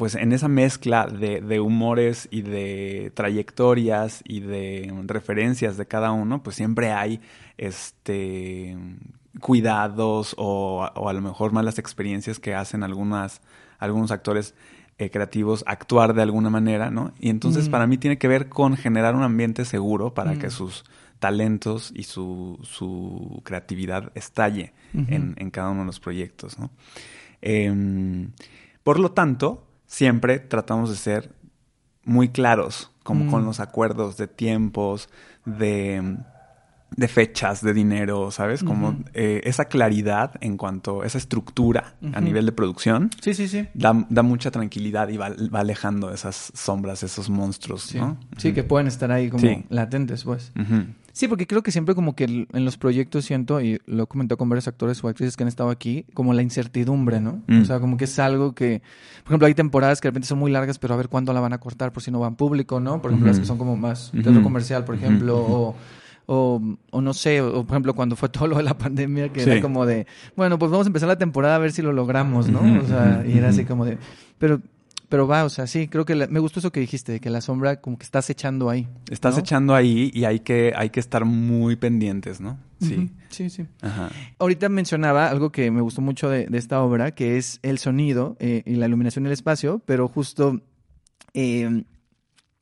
[0.00, 6.10] pues en esa mezcla de, de humores y de trayectorias y de referencias de cada
[6.10, 7.20] uno, pues siempre hay
[7.58, 8.78] este
[9.40, 13.42] cuidados o, o a lo mejor malas experiencias que hacen algunas,
[13.78, 14.54] algunos actores
[14.96, 17.12] eh, creativos actuar de alguna manera, ¿no?
[17.20, 17.70] Y entonces Mm.
[17.70, 20.38] para mí tiene que ver con generar un ambiente seguro para Mm.
[20.38, 20.84] que sus
[21.18, 26.70] talentos y su, su creatividad estalle en cada uno de los proyectos, ¿no?
[27.42, 28.30] Em,
[28.82, 31.32] por lo tanto, siempre tratamos de ser
[32.04, 33.30] muy claros, como Mm.
[33.30, 35.08] con los acuerdos de tiempos,
[35.44, 36.16] de,
[36.96, 38.62] de fechas, de dinero, ¿sabes?
[38.62, 43.10] Como eh, esa claridad en cuanto a esa estructura a nivel de producción.
[43.20, 43.66] Sí, sí, sí.
[43.74, 47.98] Da, da mucha tranquilidad y va, va alejando esas sombras, esos monstruos, Sí.
[47.98, 48.16] ¿no?
[48.36, 49.64] Sí, que pueden estar ahí como Sí.
[49.70, 50.52] latentes, pues.
[51.12, 54.38] Sí, porque creo que siempre como que en los proyectos siento, y lo he comentado
[54.38, 57.42] con varios actores o actrices que han estado aquí, como la incertidumbre, ¿no?
[57.48, 57.62] Mm.
[57.62, 58.80] O sea, como que es algo que,
[59.24, 61.40] por ejemplo, hay temporadas que de repente son muy largas, pero a ver cuándo la
[61.40, 63.02] van a cortar por si no van público, ¿no?
[63.02, 65.74] Por ejemplo, las que son como más teatro comercial, por ejemplo, o,
[66.26, 69.40] o, o no sé, o, por ejemplo, cuando fue todo lo de la pandemia, que
[69.42, 69.50] Sí.
[69.50, 72.48] era como de, bueno, pues vamos a empezar la temporada a ver si lo logramos,
[72.48, 72.60] ¿no?
[72.60, 73.98] O sea, y era así como de,
[74.38, 74.60] pero
[75.10, 77.28] pero va, o sea, sí, creo que la- me gustó eso que dijiste, de que
[77.28, 78.88] la sombra como que estás echando ahí.
[79.10, 79.40] Estás ¿no?
[79.40, 82.58] echando ahí y hay que, hay que estar muy pendientes, ¿no?
[82.80, 83.10] Sí.
[83.28, 83.66] Sí, sí.
[83.82, 84.08] Ajá.
[84.38, 88.36] Ahorita mencionaba algo que me gustó mucho de, de esta obra, que es el sonido
[88.40, 90.62] eh, y la iluminación del espacio, pero justo
[91.34, 91.84] eh,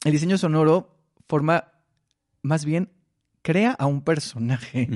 [0.05, 0.97] el diseño sonoro
[1.29, 1.65] forma,
[2.43, 2.89] más bien,
[3.43, 4.89] crea a un personaje,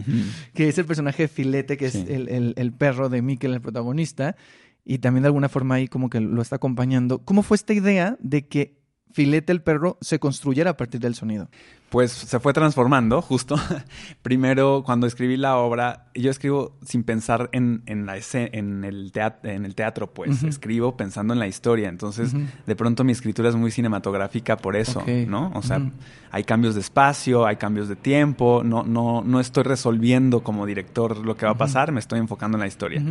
[0.54, 1.98] que es el personaje de Filete, que Sí.
[1.98, 4.36] es el, el- el perro de Mikkel, el protagonista,
[4.84, 7.24] y también de alguna forma ahí como que lo está acompañando.
[7.24, 11.48] ¿Cómo fue esta idea de que Filete, el perro, se construyera a partir del sonido?
[11.92, 13.54] Pues se fue transformando, justo.
[14.22, 19.50] Primero, cuando escribí la obra, yo escribo sin pensar en, en, la en, el teatro,
[19.50, 20.42] en el teatro, pues.
[20.42, 21.90] Escribo pensando en la historia.
[21.90, 22.32] Entonces,
[22.66, 25.04] de pronto mi escritura es muy cinematográfica por eso.
[25.28, 25.52] ¿no?
[25.54, 25.82] O sea,
[26.30, 28.62] hay cambios de espacio, hay cambios de tiempo.
[28.64, 32.56] No, no, no estoy resolviendo como director lo que va a pasar, me estoy enfocando
[32.56, 33.02] en la historia.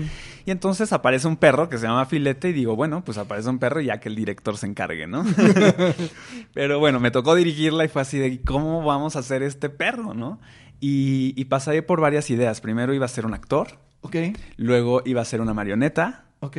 [0.44, 3.60] Y entonces aparece un perro que se llama Filete y digo, bueno, pues aparece un
[3.60, 5.24] perro y ya que el director se encargue, ¿no?
[6.56, 10.14] Pero bueno, me tocó dirigirla y fue así de, ¿cómo vamos a hacer este perro,
[10.14, 10.40] no?
[10.80, 12.62] Y, y pasé por varias ideas.
[12.62, 14.16] Primero iba a ser un actor, Ok,
[14.58, 16.26] luego iba a ser una marioneta.
[16.40, 16.58] ok.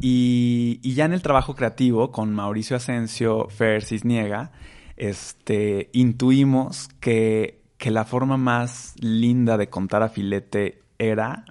[0.00, 4.52] Y, y ya en el trabajo creativo con Mauricio Asensio, Fer Cisniega,
[4.96, 11.44] este, intuimos que, que la forma más linda de contar a Filete era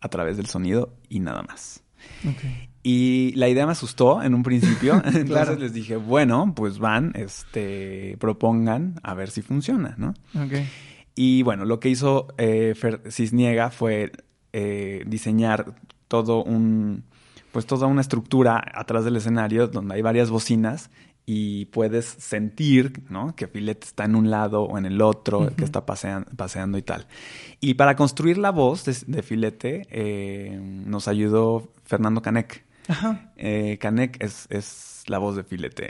[0.00, 1.82] a través del sonido y nada más.
[2.28, 2.65] ok.
[2.88, 4.94] Y la idea me asustó en un principio.
[5.04, 5.56] Entonces Claro.
[5.56, 10.10] les dije, bueno, pues van, este, propongan a ver si funciona, ¿no?
[10.40, 10.52] Ok.
[11.16, 14.12] Y bueno, lo que hizo eh, Fer Cisniega fue
[14.52, 15.74] eh, diseñar
[16.06, 17.02] todo un,
[17.50, 20.90] pues toda una estructura atrás del escenario donde hay varias bocinas
[21.28, 23.34] y puedes sentir, ¿no?
[23.34, 26.82] Que Filet está en un lado o en el otro, que está pasean- paseando y
[26.82, 27.06] tal.
[27.60, 32.64] Y para construir la voz de, de Filete eh, nos ayudó Fernando Canek.
[32.88, 33.32] Ajá.
[33.36, 35.86] Eh, Canek es, es la voz de Filete.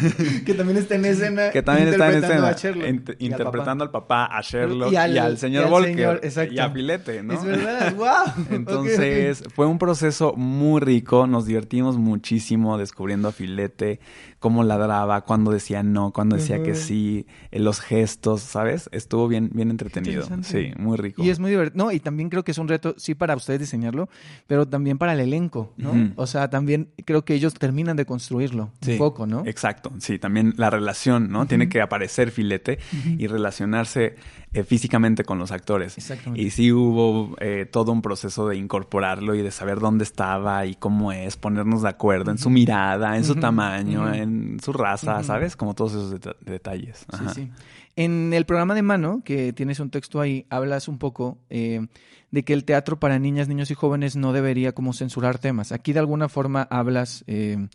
[0.46, 1.50] que también está en escena.
[1.50, 4.90] que también está en escena a Sherlock int- y al interpretando al papá, a Sherlock
[4.90, 7.34] Y y al- y señor al Volker señor, y a Filete, ¿no?
[7.34, 8.44] Es verdad, wow.
[8.50, 14.00] Entonces fue un proceso muy rico, nos divertimos muchísimo descubriendo a Filete,
[14.38, 18.88] cómo ladraba, cuando decía no, cuando decía que sí, eh, los gestos, ¿sabes?
[18.92, 20.26] Estuvo bien, bien entretenido.
[20.42, 21.22] Sí, muy rico.
[21.22, 21.84] Y es muy divertido.
[21.84, 24.08] No, y también creo que es un reto, sí, para ustedes diseñarlo,
[24.46, 26.12] pero también para el elenco, ¿no?
[26.16, 29.42] O sea, también creo que ellos terminan de construirlo Sí, un poco, ¿no?
[29.46, 31.46] Exacto, sí, también la relación, ¿no?
[31.46, 32.78] Tiene que aparecer Filete
[33.18, 34.16] y relacionarse
[34.52, 35.96] eh, físicamente con los actores.
[35.96, 36.42] Exactamente.
[36.42, 40.74] Y sí hubo eh, todo un proceso de incorporarlo y de saber dónde estaba y
[40.74, 45.22] cómo es, ponernos de acuerdo en su mirada, en su tamaño, en su raza.
[45.22, 45.56] ¿sabes?
[45.56, 47.06] Como todos esos deta- detalles.
[47.18, 47.50] Sí, sí.
[47.96, 51.86] En el programa de mano, que tienes un texto ahí, hablas un poco eh,
[52.30, 55.72] de que el teatro para niñas, niños y jóvenes no debería como censurar temas.
[55.72, 57.68] Aquí de alguna forma hablas, eh,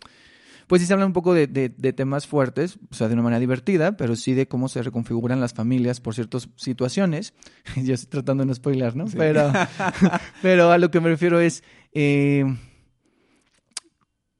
[0.66, 3.22] pues sí se habla un poco de, de- de temas fuertes, o sea, de una
[3.22, 7.34] manera divertida, pero sí de cómo se reconfiguran las familias por ciertas situaciones.
[7.76, 9.06] Yo estoy tratando de no spoiler, ¿no?
[9.08, 9.16] Sí.
[9.16, 9.52] Pero,
[10.42, 11.62] pero a lo que me refiero es...
[11.92, 12.44] eh,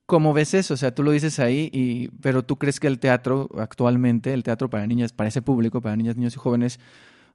[0.06, 0.74] ¿Cómo ves eso?
[0.74, 4.44] O sea, tú lo dices ahí, y, pero tú crees que el teatro actualmente, el
[4.44, 6.78] teatro para niñas, para ese público, para niñas, niños y jóvenes,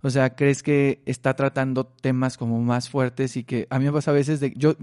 [0.02, 3.92] o sea, ¿crees que está tratando temas como más fuertes y que a mí me
[3.92, 4.54] pasa a veces de...
[4.56, 4.76] Yo,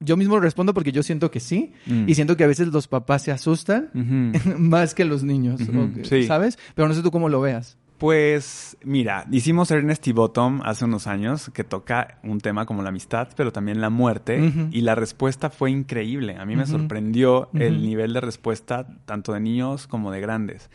[0.00, 2.08] yo mismo respondo porque yo siento que sí, Mm.
[2.08, 3.90] y siento que a veces los papás se asustan
[4.58, 5.60] más que los niños,
[5.94, 6.22] que- sí.
[6.24, 6.58] ¿sabes?
[6.74, 7.78] Pero no sé tú cómo lo veas.
[7.98, 12.90] Pues mira, hicimos Ernest y Bottom hace unos años que toca un tema como la
[12.90, 16.36] amistad, pero también la muerte y la respuesta fue increíble.
[16.36, 20.68] A mí me sorprendió el nivel de respuesta tanto de niños como de grandes.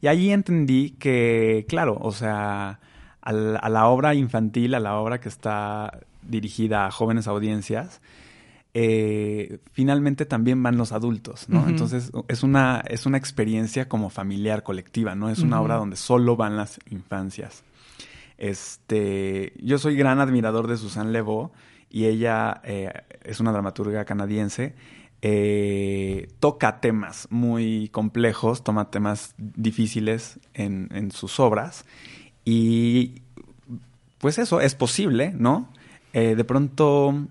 [0.00, 2.80] Y allí entendí que, claro, o sea,
[3.24, 8.00] a la obra infantil, a la obra que está dirigida a jóvenes audiencias,
[8.74, 11.68] eh, finalmente también van los adultos, ¿no?
[11.68, 15.30] Entonces es una, es una experiencia como familiar, colectiva, ¿no?
[15.30, 17.62] Es una obra donde solo van las infancias.
[18.36, 21.52] Este, yo soy gran admirador de Susan Lebeau
[21.88, 24.74] y ella eh, es una dramaturga canadiense.
[25.26, 31.86] eh, toca temas muy complejos, toma temas difíciles en, en sus obras
[32.44, 33.22] y
[34.18, 35.68] pues eso es posible, ¿no?
[36.12, 37.26] Eh, de pronto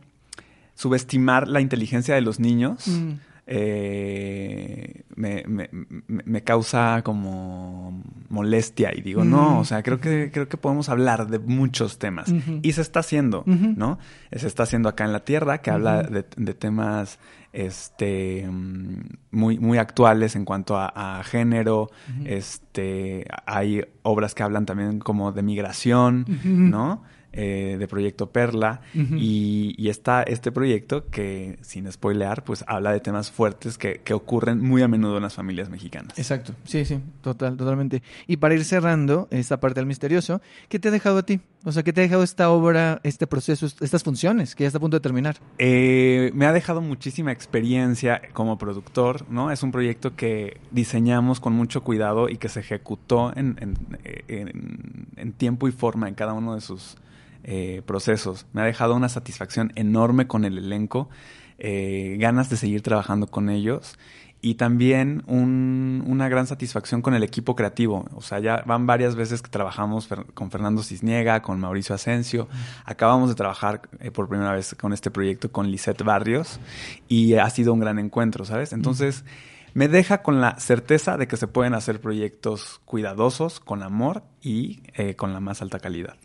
[0.75, 3.11] subestimar la inteligencia de los niños Mm.
[3.45, 9.29] eh, me, me- causa como molestia y digo, Mm.
[9.29, 12.99] no, o sea, creo que, creo que podemos hablar de muchos temas y se está
[13.01, 13.73] haciendo, Ujú.
[13.75, 13.99] ¿no?
[14.31, 17.19] Se está haciendo acá en la Tierra, que habla de temas
[17.53, 18.49] este
[19.31, 21.89] muy, muy actuales en cuanto a, a género,
[22.25, 26.25] este hay obras que hablan también como de migración.
[26.43, 27.03] ¿no?
[27.33, 32.99] Eh, de Proyecto Perla y, y está este proyecto que, sin spoilear, pues habla de
[32.99, 36.17] temas fuertes que, que ocurren muy a menudo en las familias mexicanas.
[36.17, 38.01] Exacto, sí, sí, total, totalmente.
[38.27, 41.39] Y para ir cerrando esta parte del misterioso, ¿qué te ha dejado a ti?
[41.65, 44.67] O sea, ¿qué te ha dejado esta obra, este proceso, est- estas funciones que ya
[44.67, 45.37] está a punto de terminar?
[45.57, 49.49] Eh, me ha dejado muchísima experiencia como productor, ¿no?
[49.49, 53.77] Es un proyecto que diseñamos con mucho cuidado y que se ejecutó en, en-
[54.27, 56.97] en- en tiempo y forma en cada uno de sus
[57.43, 58.45] eh, procesos.
[58.53, 61.09] Me ha dejado una satisfacción enorme con el elenco,
[61.59, 63.97] eh, ganas de seguir trabajando con ellos
[64.41, 68.05] y también un- una gran satisfacción con el equipo creativo.
[68.13, 72.49] O sea, ya van varias veces que trabajamos con Fernando Cisniega, con Mauricio Asensio.
[72.83, 76.59] Acabamos de trabajar eh, por primera vez con este proyecto con Lisette Barrios
[77.07, 78.73] y ha sido un gran encuentro, ¿sabes?
[78.73, 79.23] Entonces,
[79.73, 84.81] me deja con la certeza de que se pueden hacer proyectos cuidadosos, con amor y
[84.95, 86.15] eh, con la más alta calidad.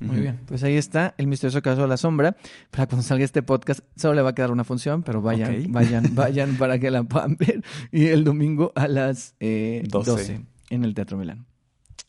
[0.00, 2.36] Muy bien, pues ahí está el misterioso caso de la sombra.
[2.70, 6.10] Para cuando salga este podcast, solo le va a quedar una función, pero vayan, vayan,
[6.14, 7.62] vayan para que la puedan ver.
[7.92, 10.10] Y el domingo a las eh, 12.
[10.10, 10.40] 12.
[10.70, 11.46] en el Teatro Milán.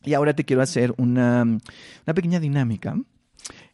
[0.04, 2.95] Y ahora te quiero hacer una, una pequeña dinámica.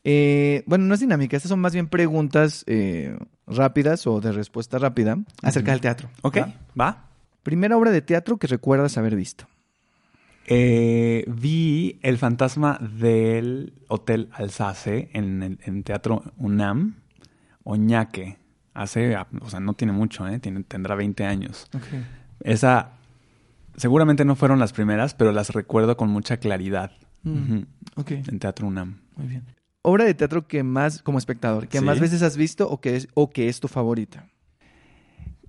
[0.04, 4.80] Eh, bueno, no es dinámica, estas son más bien preguntas eh, rápidas o de respuesta
[4.80, 6.10] rápida acerca del teatro.
[6.22, 6.38] ¿Ok?
[6.38, 6.54] ¿va?
[6.80, 7.10] ¿Va?
[7.44, 9.48] Primera obra de teatro que recuerdas haber visto.
[10.50, 16.96] Eh, vi El fantasma del Hotel Alsace en el en Teatro UNAM,
[17.64, 18.38] Oñaque.
[18.74, 20.40] Hace, o sea, no tiene mucho, ¿eh?
[20.40, 21.68] Tiene, tendrá 20 años.
[22.42, 22.92] Esa,
[23.76, 26.92] seguramente no fueron las primeras, pero las recuerdo con mucha claridad.
[27.24, 29.00] Mm, Ujú, ok, En Teatro UNAM.
[29.16, 29.44] muy bien.
[29.82, 31.86] Obra de teatro que más, como espectador, que Sí.
[31.86, 34.28] más veces has visto o que es, o que es tu favorita.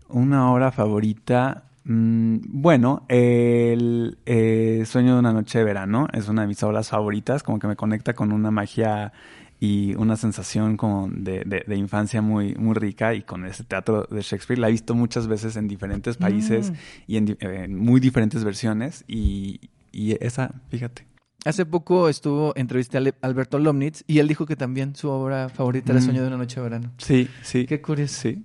[0.09, 1.68] Una obra favorita.
[1.89, 6.89] Mm, bueno, el eh, Sueño de una noche de verano es una de mis obras
[6.91, 9.13] favoritas, como que me conecta con una magia
[9.61, 14.07] y una sensación como de, de- de infancia muy, muy rica y con ese teatro
[14.09, 14.57] de Shakespeare.
[14.61, 16.75] La he visto muchas veces en diferentes países Mm.
[17.09, 19.59] y en, di- en muy diferentes versiones y,
[19.91, 21.07] y esa, fíjate.
[21.45, 25.93] Hace poco estuvo, entrevisté a Alberto Lomnitz y él dijo que también su obra favorita
[25.93, 26.05] era Mm.
[26.05, 26.93] Sueño de una noche de verano.
[26.99, 27.65] Sí, sí.
[27.65, 28.21] Qué curioso.
[28.23, 28.45] Sí.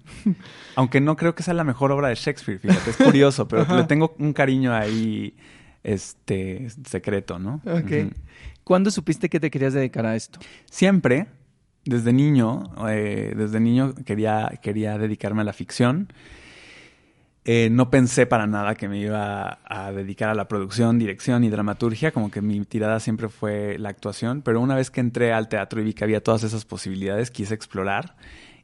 [0.75, 3.77] Aunque no creo que sea la mejor obra de Shakespeare, fíjate, es curioso, pero Ajá.
[3.77, 5.35] le tengo un cariño ahí,
[5.83, 7.61] este, secreto, ¿no?
[7.65, 8.13] Ok.
[8.63, 10.39] ¿Cuándo supiste que te querías dedicar a esto?
[10.69, 11.25] Siempre,
[11.85, 16.13] desde niño, eh, desde niño quería, quería dedicarme a la ficción.
[17.45, 21.49] Eh, no pensé para nada que me iba a dedicar a la producción, dirección y
[21.49, 25.49] dramaturgia, como que mi tirada siempre fue la actuación, pero una vez que entré al
[25.49, 28.15] teatro y vi que había todas esas posibilidades, quise explorar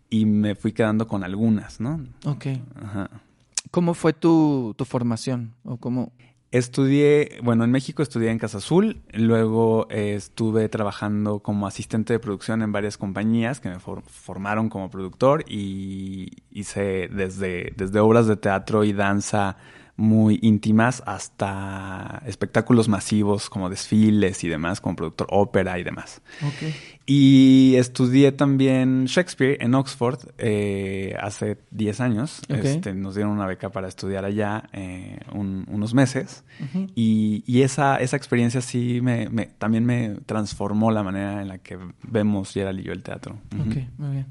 [0.10, 2.00] y me fui quedando con algunas, ¿no?
[2.26, 2.48] Ok.
[2.82, 3.10] Ajá.
[3.70, 5.54] ¿Cómo fue tu, tu formación?
[5.64, 6.14] ¿O cómo?
[6.52, 12.20] Estudié, bueno, en México estudié en Casa Azul, luego eh, estuve trabajando como asistente de
[12.20, 18.26] producción en varias compañías que me for- formaron como productor y hice desde, desde obras
[18.26, 19.58] de teatro y danza
[20.00, 26.22] muy íntimas hasta espectáculos masivos como desfiles y demás, como productor ópera y demás.
[26.42, 26.72] Ok.
[27.06, 32.42] Y estudié también Shakespeare en Oxford eh, hace 10 años.
[32.68, 36.44] Este, nos dieron una beca para estudiar allá eh, un- unos meses.
[36.96, 41.58] Y, y esa, esa experiencia sí me, me- también me transformó la manera en la
[41.58, 43.38] que vemos Gerald y yo el teatro.
[43.60, 44.26] Ok, muy bien.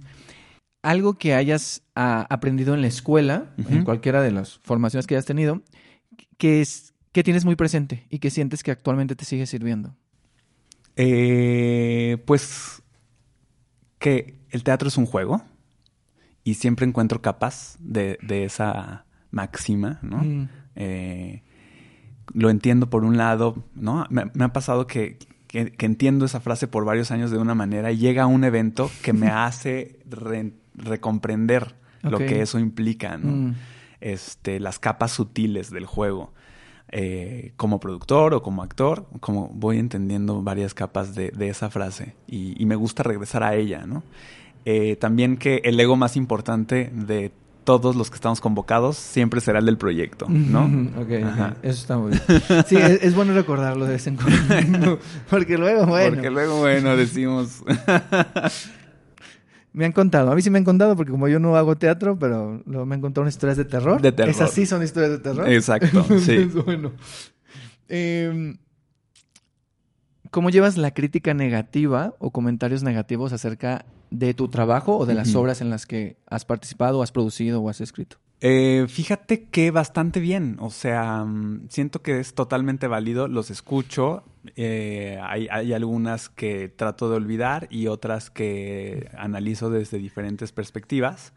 [0.83, 5.27] Algo que hayas ah, aprendido en la escuela, en cualquiera de las formaciones que hayas
[5.27, 5.63] tenido,
[6.39, 9.97] que es que tienes muy presente y que sientes que actualmente te sigue sirviendo.
[10.97, 12.83] Eh, pues
[13.99, 15.43] que el teatro es un juego
[16.45, 20.19] y siempre encuentro capas de, de esa máxima, ¿no?
[20.19, 20.49] Mm.
[20.77, 21.43] Eh,
[22.35, 24.07] lo entiendo por un lado, ¿no?
[24.11, 27.55] Me, me ha pasado que, que- que entiendo esa frase por varios años de una
[27.55, 33.51] manera y llega un evento que me hace re- recomprender lo que eso implica, ¿no?
[33.51, 33.55] Mm.
[34.01, 36.33] Este, las capas sutiles del juego.
[36.91, 42.15] Eh, como productor o como actor, como voy entendiendo varias capas de, de esa frase
[42.27, 44.03] y, y me gusta regresar a ella, ¿no?
[44.65, 47.31] Eh, también que el ego más importante de
[47.65, 50.65] todos los que estamos convocados siempre será el del proyecto, ¿no?
[50.99, 51.49] Ok, Ajá.
[51.59, 51.65] ok.
[51.65, 52.23] Eso está muy bien.
[52.67, 54.99] Sí, es, es bueno recordarlo de vez en cuando.
[55.31, 57.63] Porque luego, bueno, Porque luego, bueno, decimos...
[59.79, 60.33] me han contado.
[60.33, 62.97] A mí sí me han contado porque como yo no hago teatro, pero luego me
[62.97, 64.03] han contado historias de terror.
[64.03, 64.29] De terror.
[64.29, 65.49] Esas sí son historias de terror.
[65.49, 66.51] Exacto, sí.
[66.67, 66.91] Bueno.
[67.89, 68.57] Eh,
[70.33, 75.37] ¿Cómo llevas la crítica negativa o comentarios negativos acerca de tu trabajo o de las
[75.37, 78.17] obras en las que has participado, has producido o has escrito?
[78.41, 84.23] Eh, fíjate que bastante bien, o sea, mm, siento que es totalmente válido, los escucho,
[84.55, 91.33] eh, hay, hay algunas que trato de olvidar y otras que analizo desde diferentes perspectivas.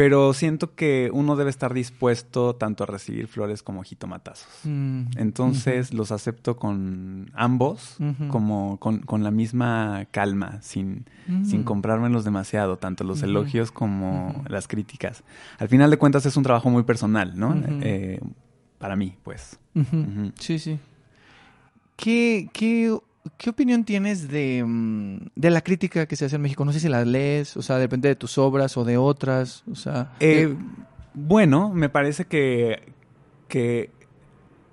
[0.00, 4.48] Pero siento que uno debe estar dispuesto tanto a recibir flores como jitomatazos.
[4.64, 7.98] Mm, Entonces los acepto con ambos,
[8.28, 11.04] como con, con la misma calma, sin,
[11.44, 11.64] sin Mm.
[11.64, 15.22] comprármelos demasiado, tanto los elogios como las críticas.
[15.58, 17.54] Al final de cuentas es un trabajo muy personal, ¿no?
[17.82, 18.20] Eh,
[18.78, 19.58] para mí, pues.
[20.38, 20.78] Sí, sí.
[21.96, 22.96] ¿Qué, qué,
[23.36, 26.64] qué opinión tienes de, mm, de la crítica que se hace en México?
[26.64, 29.74] No sé si la lees, o sea, depende de tus obras o de otras, o
[29.74, 30.12] sea...
[30.20, 30.54] Eh,
[31.12, 32.92] bueno, me parece que,
[33.48, 33.90] que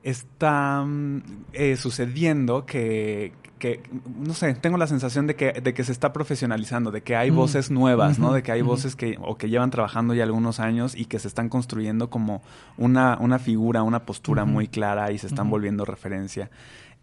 [0.04, 1.22] está mm,
[1.54, 3.82] eh, sucediendo que, que,
[4.20, 7.32] no sé, tengo la sensación de que, de que se está profesionalizando, de que hay
[7.32, 7.36] Mm.
[7.36, 8.32] voces nuevas, ¿no?
[8.32, 11.28] De que hay voces que, o que llevan trabajando ya algunos años y que se
[11.28, 12.42] están construyendo como
[12.78, 16.50] una, una figura, una postura muy clara y se están volviendo referencia.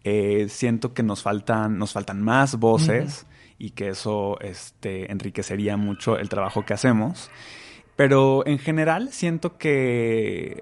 [0.07, 3.25] Eh, siento que nos faltan, nos faltan más voces
[3.57, 7.31] y que eso este, enriquecería mucho el trabajo que hacemos.
[7.95, 10.61] Pero en general siento que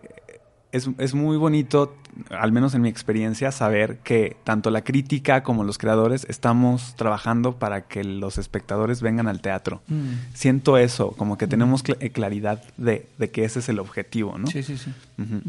[0.71, 1.95] es, es muy bonito,
[2.29, 7.57] al menos en mi experiencia, saber que tanto la crítica como los creadores estamos trabajando
[7.57, 9.81] para que los espectadores vengan al teatro.
[9.87, 10.13] Mm.
[10.33, 14.37] Siento eso, como que tenemos cl- eh, claridad de, de que ese es el objetivo,
[14.37, 14.47] ¿no?
[14.47, 14.91] Sí, sí, sí.
[15.19, 15.41] Ujú.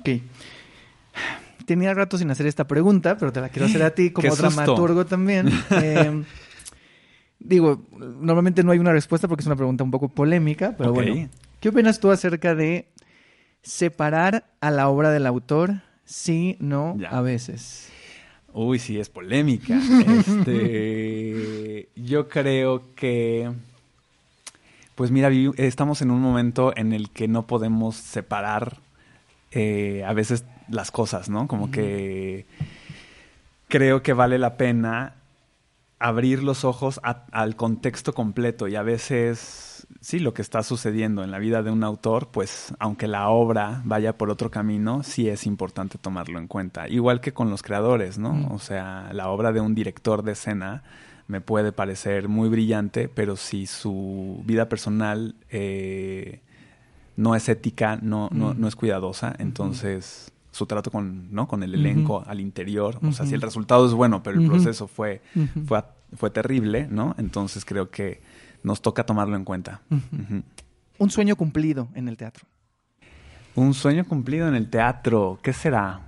[0.00, 0.22] Ok.
[1.66, 5.06] Tenía rato sin hacer esta pregunta, pero te la quiero hacer a ti como dramaturgo
[5.06, 5.48] también.
[5.70, 6.24] Eh,
[7.38, 11.28] digo, normalmente no hay una respuesta porque es una pregunta un poco polémica, pero bueno.
[11.60, 12.86] ¿Qué opinas tú acerca de
[13.62, 15.82] separar a la obra del autor?
[16.04, 17.08] Sí, no, Ya.
[17.10, 17.88] a veces.
[18.52, 19.78] Uy, sí, es polémica.
[20.06, 23.50] Este, yo creo que,
[24.94, 28.78] pues mira, estamos en un momento en el que no podemos separar
[29.52, 31.46] eh, a veces las cosas, ¿no?
[31.48, 32.46] Como que
[33.68, 35.14] creo que vale la pena
[35.98, 41.22] abrir los ojos a- al contexto completo y a veces, sí, lo que está sucediendo
[41.22, 45.28] en la vida de un autor, pues aunque la obra vaya por otro camino, sí
[45.28, 46.88] es importante tomarlo en cuenta.
[46.88, 48.32] Igual que con los creadores, ¿no?
[48.32, 48.52] Mm.
[48.52, 50.82] O sea, la obra de un director de escena
[51.28, 56.40] me puede parecer muy brillante, pero si su vida personal eh,
[57.16, 58.60] no es ética, no, no, Mm.
[58.60, 61.48] no es cuidadosa, entonces su trato con, ¿no?
[61.48, 64.86] con el elenco al interior, o sea, si el resultado es bueno, pero el proceso
[64.86, 65.22] fue,
[65.66, 65.82] fue,
[66.14, 67.14] fue terrible, ¿no?
[67.16, 68.20] Entonces creo que
[68.62, 69.80] nos toca tomarlo en cuenta.
[70.98, 72.44] Un sueño cumplido en el teatro.
[73.54, 76.02] Un sueño cumplido en el teatro, ¿qué será?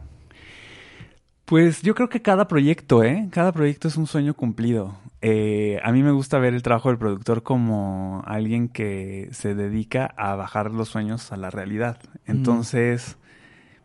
[1.47, 3.29] Pues yo creo que cada proyecto, ¿eh?
[3.31, 4.99] Cada proyecto es un sueño cumplido.
[5.23, 10.13] Eh, a mí me gusta ver el trabajo del productor como alguien que se dedica
[10.19, 11.97] a bajar los sueños a la realidad.
[12.27, 13.17] Entonces,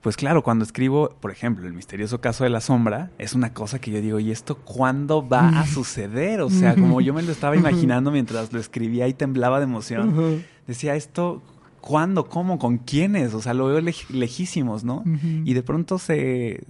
[0.07, 3.79] pues claro, cuando escribo, por ejemplo, el misterioso caso de la sombra, es una cosa
[3.79, 6.39] que yo digo, ¿y esto cuándo va a suceder?
[6.39, 10.43] O sea, como yo me lo estaba imaginando mientras lo escribía y temblaba de emoción.
[10.65, 11.41] Decía, ¿esto
[11.81, 12.29] cuándo?
[12.29, 12.57] ¿Cómo?
[12.57, 13.33] ¿Con quiénes?
[13.33, 15.03] O sea, lo veo lej- lejísimos, ¿no?
[15.43, 16.63] Y de pronto se,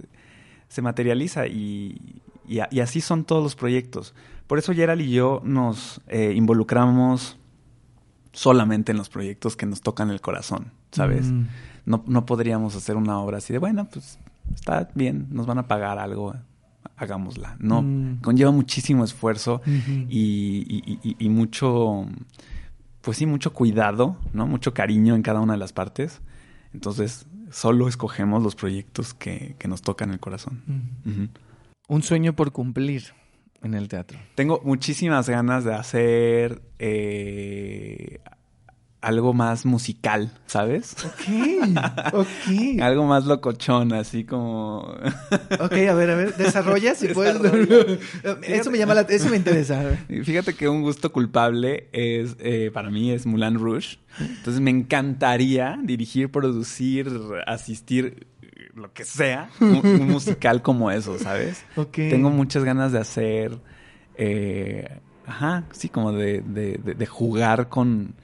[0.66, 4.16] se materializa y, y así son todos los proyectos.
[4.48, 7.38] Por eso Gerald y yo nos eh, involucramos
[8.32, 11.26] solamente en los proyectos que nos tocan el corazón, ¿sabes?
[11.26, 11.46] Mm.
[11.88, 14.18] No, no podríamos hacer una obra así de, bueno, pues
[14.54, 16.34] está bien, nos van a pagar algo,
[16.96, 17.56] hagámosla.
[17.60, 18.20] No, Mm.
[18.20, 22.06] conlleva muchísimo esfuerzo y, y- y- y mucho,
[23.00, 24.46] pues sí, mucho cuidado, ¿no?
[24.46, 26.20] Mucho cariño en cada una de las partes.
[26.74, 30.62] Entonces, solo escogemos los proyectos que, que nos tocan el corazón.
[31.88, 33.04] Un sueño por cumplir
[33.62, 34.18] en el teatro.
[34.34, 38.20] Tengo muchísimas ganas de hacer eh,
[39.00, 40.96] algo más musical, ¿sabes?
[41.04, 41.72] Ok,
[42.14, 42.80] ok.
[42.80, 44.80] Algo más locochón, así como...
[45.60, 47.36] Ok, a ver, a ver, desarrolla si puedes.
[48.42, 49.96] Eso me llama la, eso me interesa.
[50.08, 53.98] Fíjate que un gusto culpable es, eh, para mí, es Moulin Rouge.
[54.20, 57.08] Entonces me encantaría dirigir, producir,
[57.46, 61.64] asistir, eh, lo que sea, un, musical como eso, ¿sabes?
[61.76, 61.94] Ok.
[61.94, 63.58] Tengo muchas ganas de hacer,
[64.16, 68.14] eh, ajá, sí, como de, de- de- de jugar con,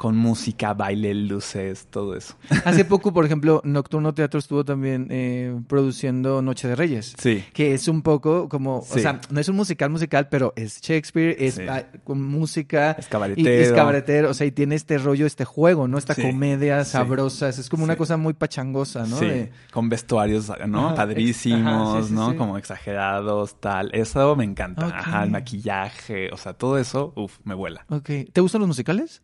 [0.00, 2.34] con música, baile, luces, todo eso.
[2.64, 7.12] Hace poco, por ejemplo, Nocturno Teatro estuvo también eh, produciendo Noche de Reyes.
[7.18, 7.44] Sí.
[7.52, 11.36] Que es un poco como, o sea, no es un musical musical, pero es Shakespeare,
[11.38, 11.62] es Sí.
[12.02, 12.92] con música.
[12.92, 13.46] Es cabaretero.
[13.50, 15.98] y es cabaretero, o sea, y tiene este rollo, este juego, ¿no?
[15.98, 16.22] Esta Sí.
[16.22, 19.18] comedia sabrosa, es como una cosa muy pachangosa, ¿no?
[19.18, 20.86] Sí, De- con vestuarios, ¿no?
[20.86, 22.36] Ajá, Padrísimos, ajá, ¿no?
[22.36, 23.90] Como exagerados, tal.
[23.92, 24.86] Eso me encanta.
[24.86, 27.84] Ajá, el maquillaje, o sea, todo eso, uff, me vuela.
[27.90, 28.08] Ok.
[28.32, 29.20] ¿Te gustan los musicales?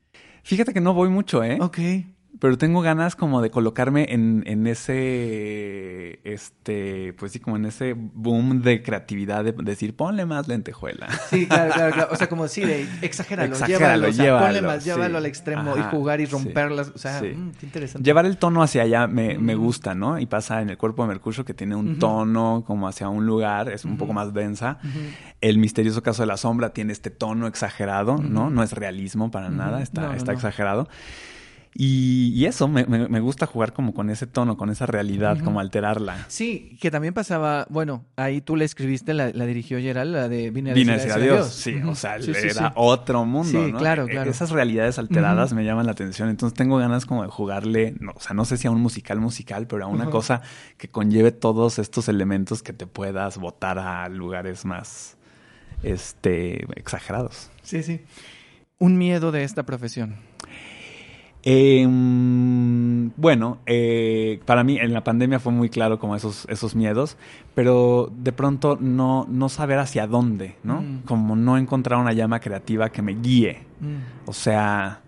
[0.46, 1.58] Fíjate que no voy mucho, ¿eh?
[1.60, 1.78] Ok.
[2.38, 7.94] Pero tengo ganas como de colocarme en, en ese, este, pues sí, como en ese
[7.96, 11.08] boom de creatividad de decir, ponle más lentejuela.
[11.30, 12.08] Sí, claro, claro, claro.
[12.12, 15.16] O sea, como sí, de exagéralo, Exagéralo, llévalo, o sea, llévalo, ponle más, llévalo sí.
[15.16, 16.92] al extremo Ajá, y jugar y sí, romperlas.
[16.94, 17.28] O sea, sí.
[17.28, 18.04] mm, qué interesante.
[18.04, 20.18] Llevar el tono hacia allá me, me gusta, ¿no?
[20.18, 23.68] Y pasa en el cuerpo de Mercurio que tiene un tono como hacia un lugar,
[23.70, 24.78] es un poco más densa.
[25.40, 28.50] El misterioso caso de la sombra tiene este tono exagerado, ¿no?
[28.50, 30.38] No es realismo para nada, está, No, no, está no.
[30.38, 30.88] exagerado.
[31.78, 35.38] Y, y eso, me, me- me gusta jugar como con ese tono, con esa realidad,
[35.44, 36.24] como alterarla.
[36.28, 40.50] Sí, que también pasaba, bueno, ahí tú la escribiste, la, la dirigió Gerald, la de
[40.50, 41.48] Vine a decir adiós.
[41.52, 42.72] Sí, o sea, Sí, sí, era sí.
[42.76, 43.78] otro mundo, Sí, ¿no?
[43.78, 44.30] claro, E- claro.
[44.30, 46.30] Esas realidades alteradas me llaman la atención.
[46.30, 49.20] Entonces tengo ganas como de jugarle, no, o sea, no sé si a un musical
[49.20, 50.40] musical, pero a una cosa
[50.78, 55.18] que conlleve todos estos elementos que te puedas botar a lugares más,
[55.82, 57.50] este, exagerados.
[57.62, 58.00] Sí, sí.
[58.78, 60.16] Un miedo de esta profesión.
[61.48, 66.74] Eh, mm, bueno, eh, para mí en la pandemia fue muy claro como esos, esos
[66.74, 67.16] miedos,
[67.54, 70.82] pero de pronto no, no saber hacia dónde, ¿no?
[70.82, 71.02] Mm.
[71.04, 73.60] Como no encontrar una llama creativa que me guíe.
[73.78, 74.28] Mm.
[74.28, 75.02] O sea,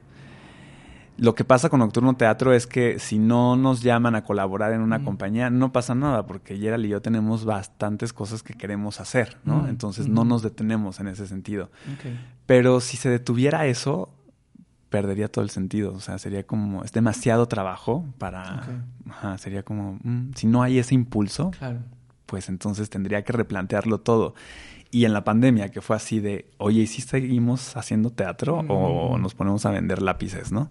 [1.17, 4.81] lo que pasa con Nocturno Teatro es que si no nos llaman a colaborar en
[4.81, 5.05] una Mm.
[5.05, 9.67] compañía, no pasa nada, porque Gerald y yo tenemos bastantes cosas que queremos hacer, ¿no?
[9.67, 11.69] Entonces no nos detenemos en ese sentido.
[12.47, 14.11] Pero si se detuviera eso,
[14.91, 15.93] perdería todo el sentido.
[15.95, 18.65] O sea, sería como, es demasiado trabajo para...
[19.09, 21.81] Ajá, sería como, mm, si no hay ese impulso, Claro.
[22.27, 24.35] pues entonces tendría que replantearlo todo.
[24.91, 29.19] Y en la pandemia, que fue así de, oye, ¿y si seguimos haciendo teatro o
[29.19, 29.23] Mm.
[29.23, 30.71] nos ponemos a vender lápices, no?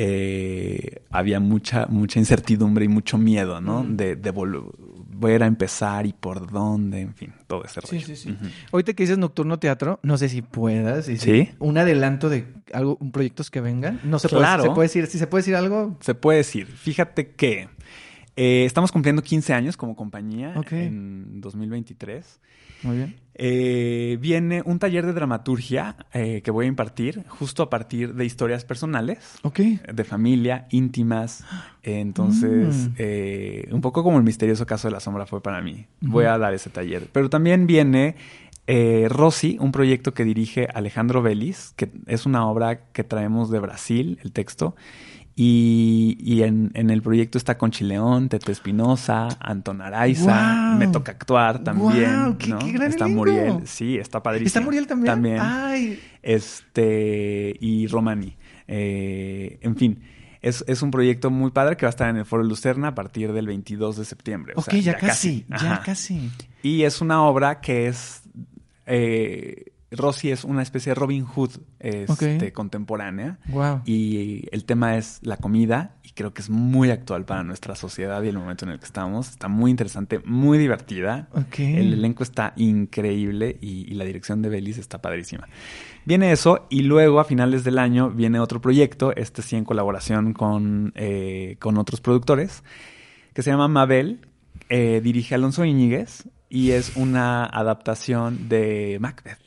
[0.00, 3.82] Eh, había mucha, mucha incertidumbre y mucho miedo, ¿no?
[3.82, 3.96] Mm.
[3.96, 4.30] De, de
[5.18, 8.06] volver a empezar y por dónde, en fin, todo ese Sí, rollo.
[8.06, 8.30] sí, sí.
[8.30, 8.44] Ujú.
[8.72, 11.08] Ahorita que dices Nocturno Teatro, no sé si puedas.
[11.08, 11.50] y si- ¿Sí?
[11.58, 14.00] Un adelanto de algo, proyectos que vengan.
[14.04, 14.62] No se Claro.
[14.62, 15.96] puede, se puede decir, si se puede decir algo.
[16.00, 16.66] Se puede decir.
[16.66, 17.68] Fíjate que
[18.40, 22.40] eh, estamos cumpliendo 15 años como compañía en 2023.
[22.84, 23.16] Muy bien.
[23.34, 28.24] Eh, viene un taller de dramaturgia eh, que voy a impartir justo a partir de
[28.24, 29.58] historias personales, Ok.
[29.92, 31.44] de familia, íntimas.
[31.82, 33.74] Entonces, Mm.
[33.74, 35.86] un poco como el misterioso caso de la sombra fue para mí.
[36.00, 37.08] Voy a dar ese taller.
[37.12, 38.14] Pero también viene
[38.70, 43.60] eh, Rosy, un proyecto que dirige Alejandro Vélez, que es una obra que traemos de
[43.60, 44.76] Brasil, el texto.
[45.40, 50.24] Y, y en, en el proyecto está Conchi León, Tete Espinosa, Anton Araiza.
[50.24, 50.78] ¡Guau!
[50.78, 52.10] Me toca actuar también.
[52.12, 52.36] ¡Guau!
[52.38, 52.58] ¡Qué- ¿no?
[52.58, 53.06] qué gran está!
[53.06, 53.60] Muriel.
[53.64, 54.48] Sí, está padrísimo.
[54.48, 55.14] ¿Está Muriel también?
[55.14, 55.38] También.
[55.40, 56.00] Ay.
[56.24, 58.36] Este, y Romani.
[58.66, 60.00] Eh, en fin,
[60.42, 62.94] es, es un proyecto muy padre que va a estar en el Foro Lucerna a
[62.96, 64.54] partir del 22 de septiembre.
[64.56, 65.46] o Ok, sea, ya, casi.
[65.48, 66.30] Ya casi.
[66.64, 68.22] Y es una obra que es.
[68.86, 73.38] Eh, Rosy es una especie de Robin Hood este, contemporánea.
[73.48, 73.82] Wow.
[73.86, 78.22] Y el tema es la comida, y creo que es muy actual para nuestra sociedad
[78.22, 79.30] y el momento en el que estamos.
[79.30, 81.28] Está muy interesante, muy divertida.
[81.56, 85.48] El elenco está increíble y, y la dirección de Belis está padrísima.
[86.04, 90.32] Viene eso, y luego a finales del año viene otro proyecto, este sí en colaboración
[90.32, 92.62] con, eh, con otros productores,
[93.32, 94.20] que se llama Mabel.
[94.68, 99.38] eh, dirige Alonso Iñiguez y es una adaptación de Macbeth.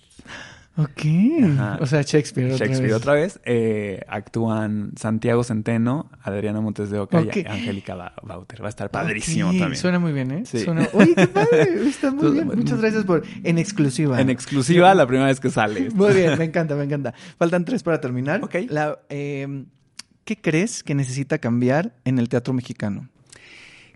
[0.78, 1.02] Ok.
[1.44, 1.78] Ajá.
[1.82, 2.54] O sea, Shakespeare.
[2.54, 3.02] otra Shakespeare vez.
[3.02, 3.40] otra vez.
[3.44, 8.62] eh, actúan Santiago Centeno, Adriana Montes de Oca y Angélica Ba- Bauter.
[8.64, 9.76] Va a estar padrísimo también.
[9.76, 10.44] Suena muy bien, ¿eh?
[10.46, 10.60] Sí.
[10.60, 10.88] Suena...
[10.94, 11.68] Oye, qué padre.
[11.90, 12.48] Está muy bien.
[12.48, 13.24] Muchas gracias por...
[13.44, 14.22] En exclusiva.
[14.22, 15.90] En exclusiva, la primera vez que sale.
[15.92, 17.14] Muy bien, me encanta, me encanta.
[17.38, 18.42] Faltan tres para terminar.
[18.44, 18.56] Ok.
[18.70, 19.66] La, eh,
[20.24, 23.10] ¿Qué crees que necesita cambiar en el teatro mexicano?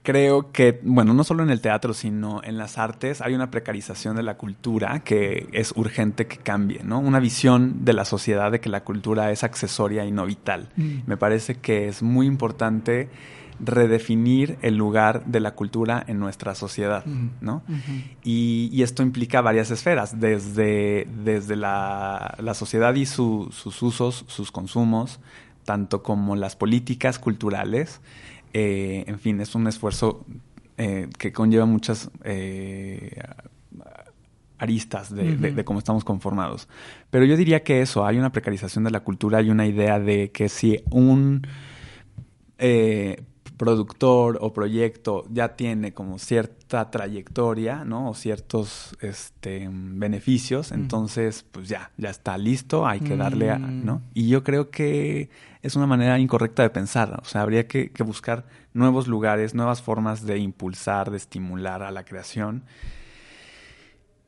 [0.06, 4.16] Creo que, bueno, no solo en el teatro, sino en las artes, hay una precarización
[4.16, 7.00] de la cultura que es urgente que cambie, ¿no?
[7.00, 10.70] Una visión de la sociedad de que la cultura es accesoria y no vital.
[10.78, 10.98] Mm.
[11.08, 13.10] Me parece que es muy importante
[13.60, 17.30] redefinir el lugar de la cultura en nuestra sociedad, Mm.
[17.42, 17.64] ¿no?
[18.24, 24.24] Y, y esto implica varias esferas, desde, desde la, la sociedad y su- sus usos,
[24.28, 25.20] sus consumos,
[25.64, 28.02] tanto como las políticas culturales.
[28.58, 30.26] Eh, en fin, es un esfuerzo
[30.78, 33.20] eh, que conlleva muchas eh,
[34.58, 36.70] aristas de, de- cómo estamos conformados.
[37.10, 40.32] Pero yo diría que eso, hay una precarización de la cultura, hay una idea de
[40.32, 41.46] que si un
[42.58, 43.22] eh,
[43.58, 48.10] productor o proyecto ya tiene como cierta trayectoria, ¿no?
[48.10, 50.76] O ciertos este, beneficios, Mm.
[50.76, 53.86] entonces pues ya, ya está listo, hay que darle a, Mm.
[53.86, 54.02] ¿no?
[54.14, 55.30] Y yo creo que
[55.62, 59.82] es una manera incorrecta de pensar, o sea, habría que, que buscar nuevos lugares, nuevas
[59.82, 62.64] formas de impulsar, de estimular a la creación.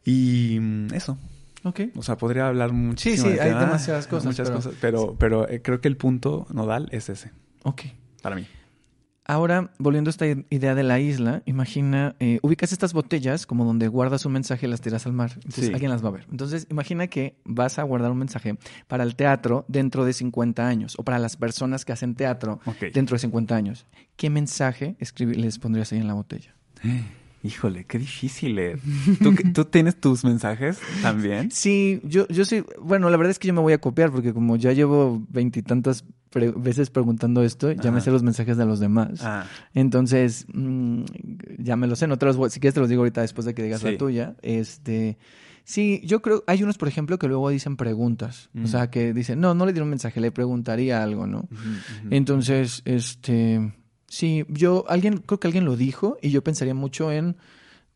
[0.06, 0.60] Y
[0.94, 1.18] eso,
[1.64, 1.82] Ok.
[1.98, 3.26] o sea, podría hablar muchísimo.
[3.28, 5.98] sí, del hay tema, demasiadas cosas, Muchas pero- cosas, pero, pero eh, creo que el
[5.98, 7.32] punto nodal es ese.
[7.64, 7.82] Ok.
[8.22, 8.48] para mí.
[9.30, 13.90] Ahora, volviendo a esta idea de la isla, imagina, eh, ubicas estas botellas como donde
[13.90, 15.32] guardas un mensaje y las tiras al mar.
[15.36, 15.74] Entonces Sí.
[15.74, 16.26] alguien las va a ver.
[16.32, 18.58] Entonces, imagina que vas a guardar un mensaje
[18.88, 22.62] para el teatro dentro de 50 años o para las personas que hacen teatro
[22.94, 23.86] dentro de 50 años.
[24.16, 26.56] ¿Qué mensaje les pondrías ahí en la botella?
[27.48, 28.60] Híjole, qué difícil.
[29.24, 31.50] ¿Tú, qué- ¿Tú tienes tus mensajes también?
[31.52, 34.34] Sí, yo, yo sí, bueno, la verdad es que yo me voy a copiar porque
[34.34, 38.80] como ya llevo veintitantas pre- veces preguntando esto, ya me sé los mensajes de los
[38.80, 39.22] demás.
[39.24, 41.04] Ah, Entonces, mm,
[41.60, 43.46] ya me lo sé, no te los voy- si quieres te los digo ahorita después
[43.46, 43.92] de que digas Sí.
[43.92, 44.36] la tuya.
[44.42, 45.18] Este,
[45.64, 48.50] sí, yo creo, hay unos, por ejemplo, que luego dicen preguntas.
[48.54, 48.66] Mm.
[48.66, 51.48] O sea, que dicen, no, no le dieron un mensaje, le preguntaría algo, ¿no?
[52.10, 53.72] Entonces, este,
[54.08, 57.36] sí, yo, alguien, creo que alguien lo dijo y yo pensaría mucho en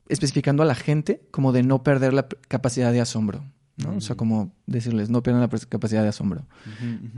[0.09, 3.43] especificando a la gente como de no perder la capacidad de asombro,
[3.77, 3.95] ¿no?
[3.95, 6.45] O sea, como decirles, no pierdan la capacidad de asombro.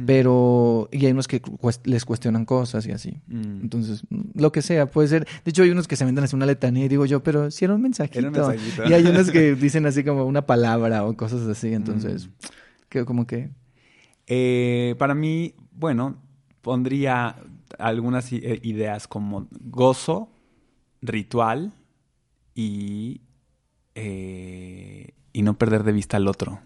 [0.06, 1.42] Pero, y hay unos que
[1.86, 3.20] les cuestionan cosas y así.
[3.28, 3.62] Mm.
[3.62, 4.04] Entonces,
[4.36, 5.28] lo que sea, puede ser.
[5.44, 7.66] De hecho, hay unos que se inventan así una letanía y digo yo, pero si
[7.66, 8.20] era un mensajito.
[8.20, 8.88] Era un mensajito.
[8.88, 11.74] Y hay unos que dicen así como una palabra o cosas así.
[11.74, 12.32] Entonces, Mm.
[12.90, 13.50] que como que.
[14.28, 16.18] Eh, para mí, bueno,
[16.62, 17.36] pondría
[17.80, 20.30] algunas eh, ideas como gozo,
[21.02, 21.74] ritual
[22.56, 23.22] y,
[23.96, 26.60] eh, y no perder de vista al otro.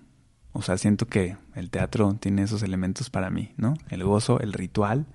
[0.54, 3.76] O sea, siento que el teatro tiene esos elementos para mí, ¿no?
[3.90, 5.06] El gozo, el ritual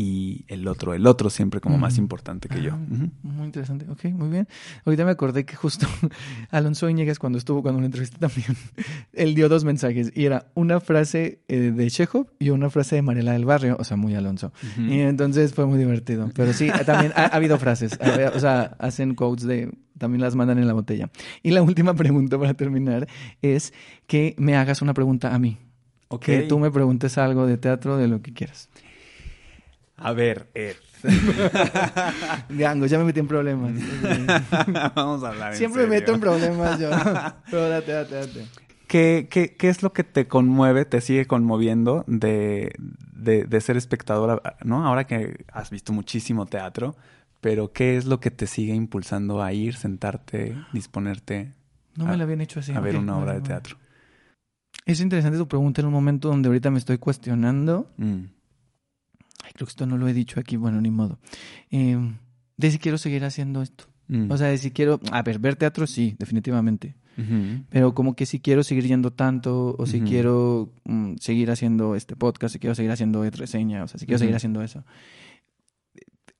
[0.00, 2.74] y el otro, el otro siempre como más importante que yo.
[2.74, 2.78] Ah.
[3.24, 3.84] Muy interesante.
[3.90, 4.46] Ok, muy bien.
[4.84, 5.88] Ahorita me acordé que justo
[6.50, 8.46] Alonso Íñiguez, cuando estuvo, cuando lo entrevisté también,
[9.12, 10.12] él dio dos mensajes.
[10.14, 13.76] Y era una frase eh, de Chekhov y una frase de Mariela del Barrio.
[13.80, 14.52] O sea, muy Alonso.
[14.78, 16.30] Y entonces fue muy divertido.
[16.32, 17.98] Pero sí, también ha, ha habido frases.
[18.00, 19.72] Ha- O sea, hacen quotes de.
[19.98, 21.10] También las mandan en la botella.
[21.42, 23.08] Y la última pregunta para terminar
[23.42, 23.72] es
[24.06, 25.58] que me hagas una pregunta a mí.
[26.06, 26.22] Ok.
[26.24, 28.68] Que tú me preguntes algo de teatro, de lo que quieras.
[29.98, 30.76] A ver, Ed.
[32.48, 33.72] Diango, ya me metí en problemas.
[34.94, 36.14] Vamos a hablar en Siempre me meto serio.
[36.14, 36.90] en problemas yo.
[37.50, 38.46] Pero date, date, date.
[38.86, 42.72] ¿Qué, qué, qué es lo que te conmueve, te sigue conmoviendo de,
[43.12, 44.86] de, de ser espectadora, ¿no?
[44.86, 46.96] Ahora que has visto muchísimo teatro,
[47.40, 51.52] pero ¿qué es lo que te sigue impulsando a ir, sentarte, disponerte
[51.96, 52.72] No A- me lo habían hecho así.
[52.72, 53.76] a ver una obra de teatro?
[54.86, 57.90] Es interesante tu pregunta en un momento donde ahorita me estoy cuestionando.
[57.98, 58.20] Mm,
[59.44, 61.18] Ay, creo que esto no lo he dicho aquí, bueno, ni modo.
[61.70, 61.96] Eh,
[62.56, 63.84] de si quiero seguir haciendo esto.
[64.08, 65.00] mm, O sea, de si quiero.
[65.12, 66.96] A ver, ver teatro sí, definitivamente.
[67.70, 72.14] Pero como que si quiero seguir yendo tanto, o si quiero mm, seguir haciendo este
[72.14, 74.84] podcast, si quiero seguir haciendo reseña, o sea, si quiero seguir haciendo eso.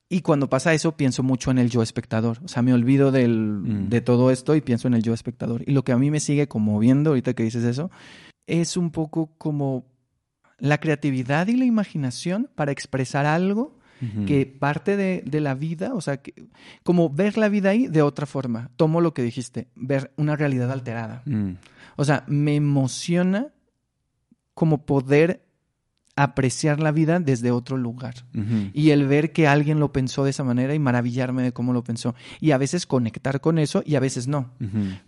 [0.08, 2.38] Y cuando pasa eso, pienso mucho en el yo espectador.
[2.44, 3.88] O sea, me olvido del, Mm.
[3.90, 5.62] de todo esto y pienso en el yo espectador.
[5.66, 7.90] Y lo que a mí me sigue conmoviendo, ahorita que dices eso,
[8.46, 9.84] es un poco como
[10.58, 13.76] la creatividad y la imaginación para expresar algo
[14.26, 16.32] que parte de, de la vida, o sea, que,
[16.84, 18.70] como ver la vida ahí de otra forma.
[18.76, 21.22] Tomo lo que dijiste, ver una realidad alterada.
[21.26, 21.54] Mm,
[21.96, 23.48] O sea, me emociona
[24.54, 25.47] como poder
[26.18, 28.14] apreciar la vida desde otro lugar.
[28.72, 31.84] Y el ver que alguien lo pensó de esa manera y maravillarme de cómo lo
[31.84, 32.16] pensó.
[32.40, 34.50] Y a veces conectar con eso y a veces no.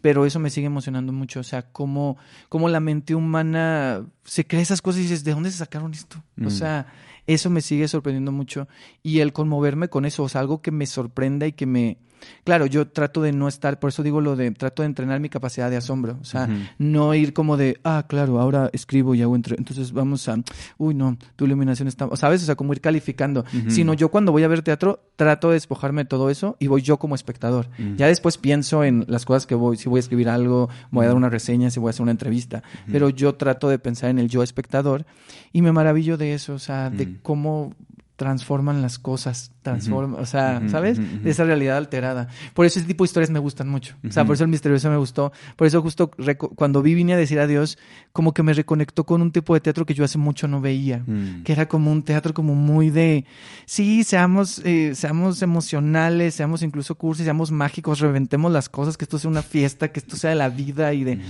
[0.01, 1.41] Pero eso me sigue emocionando mucho.
[1.41, 2.17] O sea, cómo,
[2.49, 6.23] cómo la mente humana se cree esas cosas y dices, ¿de dónde se sacaron esto?
[6.45, 6.87] O sea,
[7.27, 8.69] eso me sigue sorprendiendo mucho.
[9.03, 11.99] Y el conmoverme con eso, o sea, algo que me sorprenda y que me...
[12.45, 15.29] Claro, yo trato de no estar, por eso digo lo de, trato de entrenar mi
[15.29, 16.19] capacidad de asombro.
[16.21, 16.49] O sea,
[16.79, 19.57] no ir como de, ah, claro, ahora escribo y hago entre...
[19.57, 20.37] Entonces vamos a,
[20.79, 22.09] uy, no, tu iluminación está...
[22.17, 22.43] ¿Sabes?
[22.43, 23.45] O sea, como ir calificando.
[23.69, 26.83] Sino yo cuando voy a ver teatro, trato de despojarme de todo eso y voy
[26.83, 27.69] yo como espectador.
[27.97, 31.09] Ya después pienso en las cosas que voy, si voy a escribir algo, voy a
[31.09, 32.63] dar una reseña, si voy a hacer una entrevista.
[32.91, 35.07] Pero yo trato de pensar en el yo espectador
[35.53, 37.75] y me maravillo de eso, o sea, de cómo
[38.17, 40.99] transforman las cosas, transforman, o sea, ¿sabes?
[41.23, 42.29] De esa realidad alterada.
[42.55, 43.97] Por eso ese tipo de historias me gustan mucho.
[44.09, 45.33] O sea, por eso el misterioso me gustó.
[45.57, 46.11] Por eso justo
[46.55, 47.79] cuando vi vine a decir adiós,
[48.13, 50.81] como que me reconectó con un tipo de teatro que yo hace mucho no veía
[51.07, 51.43] Mm.
[51.45, 53.25] que era como un teatro como muy de,
[53.67, 59.19] sí, seamos, eh, seamos emocionales, seamos incluso cursis, seamos mágicos, reventemos las cosas, que esto
[59.19, 61.21] sea una fiesta, que esto sea de la vida y de,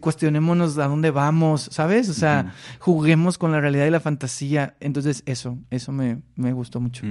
[0.00, 2.08] cuestionémonos a dónde vamos, ¿sabes?
[2.08, 4.74] O sea, juguemos con la realidad y la fantasía.
[4.80, 7.04] Entonces, eso, eso me, me gustó mucho.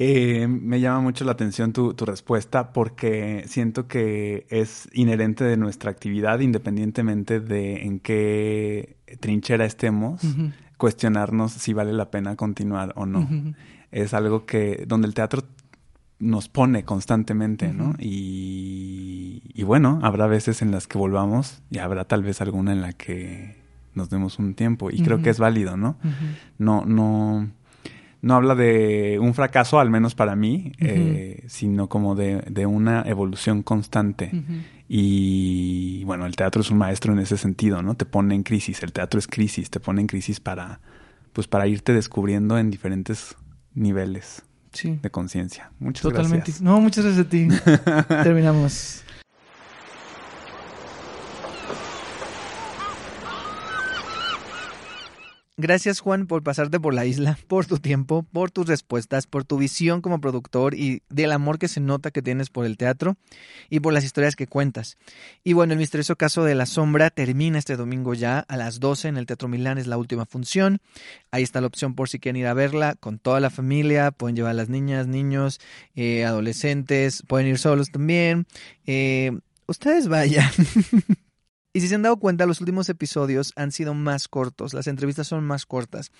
[0.00, 5.56] Eh, me llama mucho la atención tu, tu respuesta porque siento que es inherente de
[5.56, 10.22] nuestra actividad independientemente de en qué trinchera estemos,
[10.76, 13.28] cuestionarnos si vale la pena continuar o no.
[13.90, 15.42] Es algo que donde el teatro
[16.20, 17.94] nos pone constantemente, ¿no?
[17.98, 22.82] Y, y bueno, habrá veces en las que volvamos y habrá tal vez alguna en
[22.82, 23.56] la que
[23.94, 25.96] nos demos un tiempo y creo que es válido, ¿no?
[26.58, 27.50] No, no,
[28.20, 33.02] no habla de un fracaso, al menos para mí, eh, sino como de, de, una
[33.02, 34.30] evolución constante.
[34.88, 37.94] Y bueno, el teatro es un maestro en ese sentido, ¿no?
[37.94, 40.80] Te pone en crisis, el teatro es crisis, te pone en crisis para,
[41.32, 43.36] pues para irte descubriendo en diferentes
[43.74, 44.42] niveles
[44.82, 45.70] de conciencia.
[45.78, 46.52] Muchas Totalmente.
[46.60, 47.48] No, muchas gracias a ti.
[48.22, 49.04] Terminamos.
[55.60, 59.58] Gracias Juan por pasarte por la isla, por tu tiempo, por tus respuestas, por tu
[59.58, 63.16] visión como productor y del amor que se nota que tienes por el teatro
[63.68, 64.98] y por las historias que cuentas.
[65.42, 69.08] Y bueno, el misterioso caso de la sombra termina este domingo ya a las 12
[69.08, 70.78] en el Teatro Milán, es la última función.
[71.32, 74.36] Ahí está la opción por si quieren ir a verla con toda la familia, pueden
[74.36, 75.58] llevar a las niñas, niños,
[75.96, 78.46] eh, adolescentes, pueden ir solos también.
[78.86, 79.36] Eh,
[79.66, 80.48] ustedes vayan.
[81.72, 85.26] Y si se han dado cuenta, los últimos episodios han sido más cortos, las entrevistas
[85.26, 86.10] son más cortas.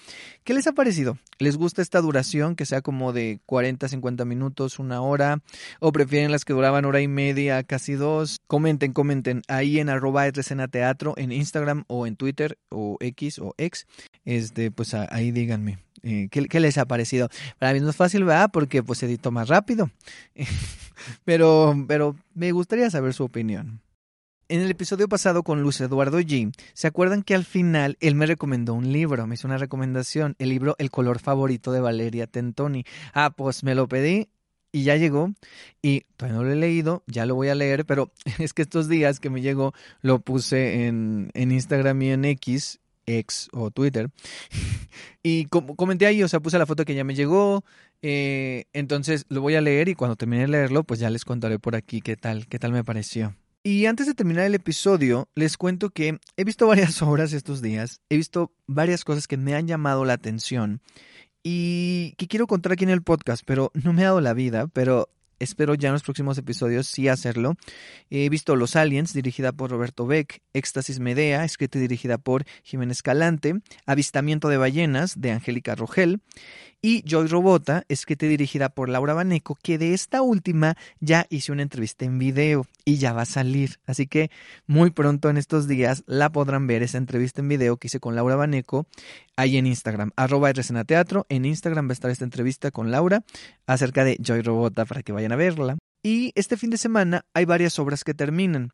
[0.44, 1.18] ¿Qué les ha parecido?
[1.38, 5.40] ¿Les gusta esta duración, que sea como de 40, 50 minutos, una hora?
[5.80, 8.38] ¿O prefieren las que duraban hora y media, casi dos?
[8.46, 10.30] Comenten, comenten ahí en arroba
[10.70, 13.86] teatro, en Instagram o en Twitter o X o X.
[14.24, 15.78] Este, pues ahí díganme.
[16.02, 17.28] Eh, ¿qué, les ha parecido?
[17.58, 18.50] Para mí no es fácil, ¿verdad?
[18.52, 19.90] Porque pues edito más rápido.
[21.24, 23.80] pero, pero me gustaría saber su opinión.
[24.50, 28.24] En el episodio pasado con Luis Eduardo G, ¿se acuerdan que al final él me
[28.24, 29.26] recomendó un libro?
[29.26, 32.84] Me hizo una recomendación, el libro El color favorito de Valeria Tentoni.
[33.12, 34.30] Ah, pues me lo pedí
[34.72, 35.34] y ya llegó
[35.82, 38.88] y todavía no lo he leído, ya lo voy a leer, pero es que estos
[38.88, 44.08] días que me llegó lo puse en, en Instagram y en X, X o Twitter,
[45.22, 47.66] y comenté ahí, o sea, puse la foto que ya me llegó,
[48.00, 51.58] eh, entonces lo voy a leer y cuando termine de leerlo, pues ya les contaré
[51.58, 53.34] por aquí qué tal, qué tal me pareció.
[53.70, 58.00] Y antes de terminar el episodio, les cuento que he visto varias obras estos días,
[58.08, 60.80] he visto varias cosas que me han llamado la atención
[61.42, 64.68] y que quiero contar aquí en el podcast, pero no me ha dado la vida,
[64.68, 67.56] pero espero ya en los próximos episodios sí hacerlo.
[68.08, 73.02] He visto Los Aliens, dirigida por Roberto Beck, Éxtasis Medea, escrita y dirigida por Jiménez
[73.02, 76.22] Calante, Avistamiento de Ballenas, de Angélica Rogel,
[76.80, 81.52] y Joy Robota, escrita y dirigida por Laura Baneco, que de esta última ya hice
[81.52, 83.80] una entrevista en video y ya va a salir.
[83.84, 84.30] Así que
[84.66, 88.16] muy pronto en estos días la podrán ver esa entrevista en video que hice con
[88.16, 88.86] Laura Baneco
[89.36, 91.26] ahí en Instagram, arroba Teatro.
[91.28, 93.24] En Instagram va a estar esta entrevista con Laura
[93.66, 95.76] acerca de Joy Robota para que vayan a verla.
[96.02, 98.70] Y este fin de semana hay varias obras que terminan.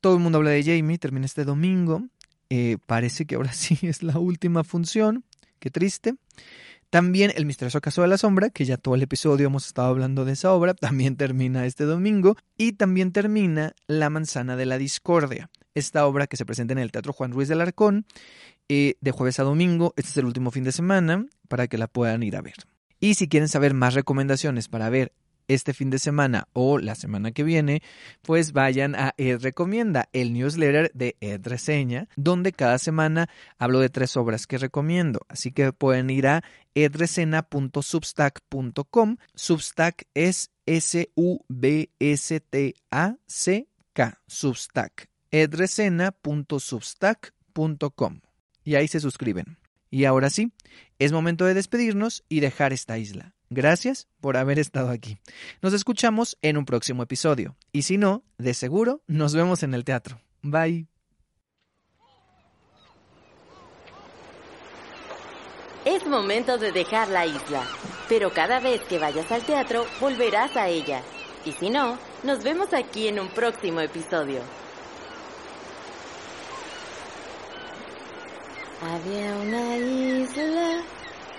[0.00, 2.04] Todo el mundo habla de Jamie, termina este domingo.
[2.50, 5.24] Eh, parece que ahora sí es la última función.
[5.58, 6.14] Qué triste.
[6.94, 10.24] También El misterioso caso de la sombra, que ya todo el episodio hemos estado hablando
[10.24, 12.36] de esa obra, también termina este domingo.
[12.56, 16.92] Y también termina La manzana de la discordia, esta obra que se presenta en el
[16.92, 18.06] Teatro Juan Ruiz del Arcón
[18.68, 19.92] eh, de jueves a domingo.
[19.96, 22.54] Este es el último fin de semana para que la puedan ir a ver.
[23.00, 25.10] Y si quieren saber más recomendaciones para ver
[25.48, 27.82] este fin de semana o la semana que viene,
[28.22, 33.28] pues vayan a Ed Recomienda, el newsletter de Ed Reseña, donde cada semana
[33.58, 35.22] hablo de tres obras que recomiendo.
[35.28, 39.16] Así que pueden ir a edresena.substack.com.
[39.34, 41.40] Substack es S-U-B-S-T-A-C-K.
[44.26, 45.08] Substack.
[45.30, 48.20] edresena.substack.com.
[48.64, 49.58] Y ahí se suscriben.
[49.90, 50.52] Y ahora sí,
[50.98, 53.33] es momento de despedirnos y dejar esta isla.
[53.50, 55.18] Gracias por haber estado aquí.
[55.62, 57.56] Nos escuchamos en un próximo episodio.
[57.72, 60.20] Y si no, de seguro nos vemos en el teatro.
[60.42, 60.86] Bye.
[65.84, 67.62] Es momento de dejar la isla,
[68.08, 71.02] pero cada vez que vayas al teatro volverás a ella.
[71.44, 74.40] Y si no, nos vemos aquí en un próximo episodio.
[78.80, 80.82] Había una isla,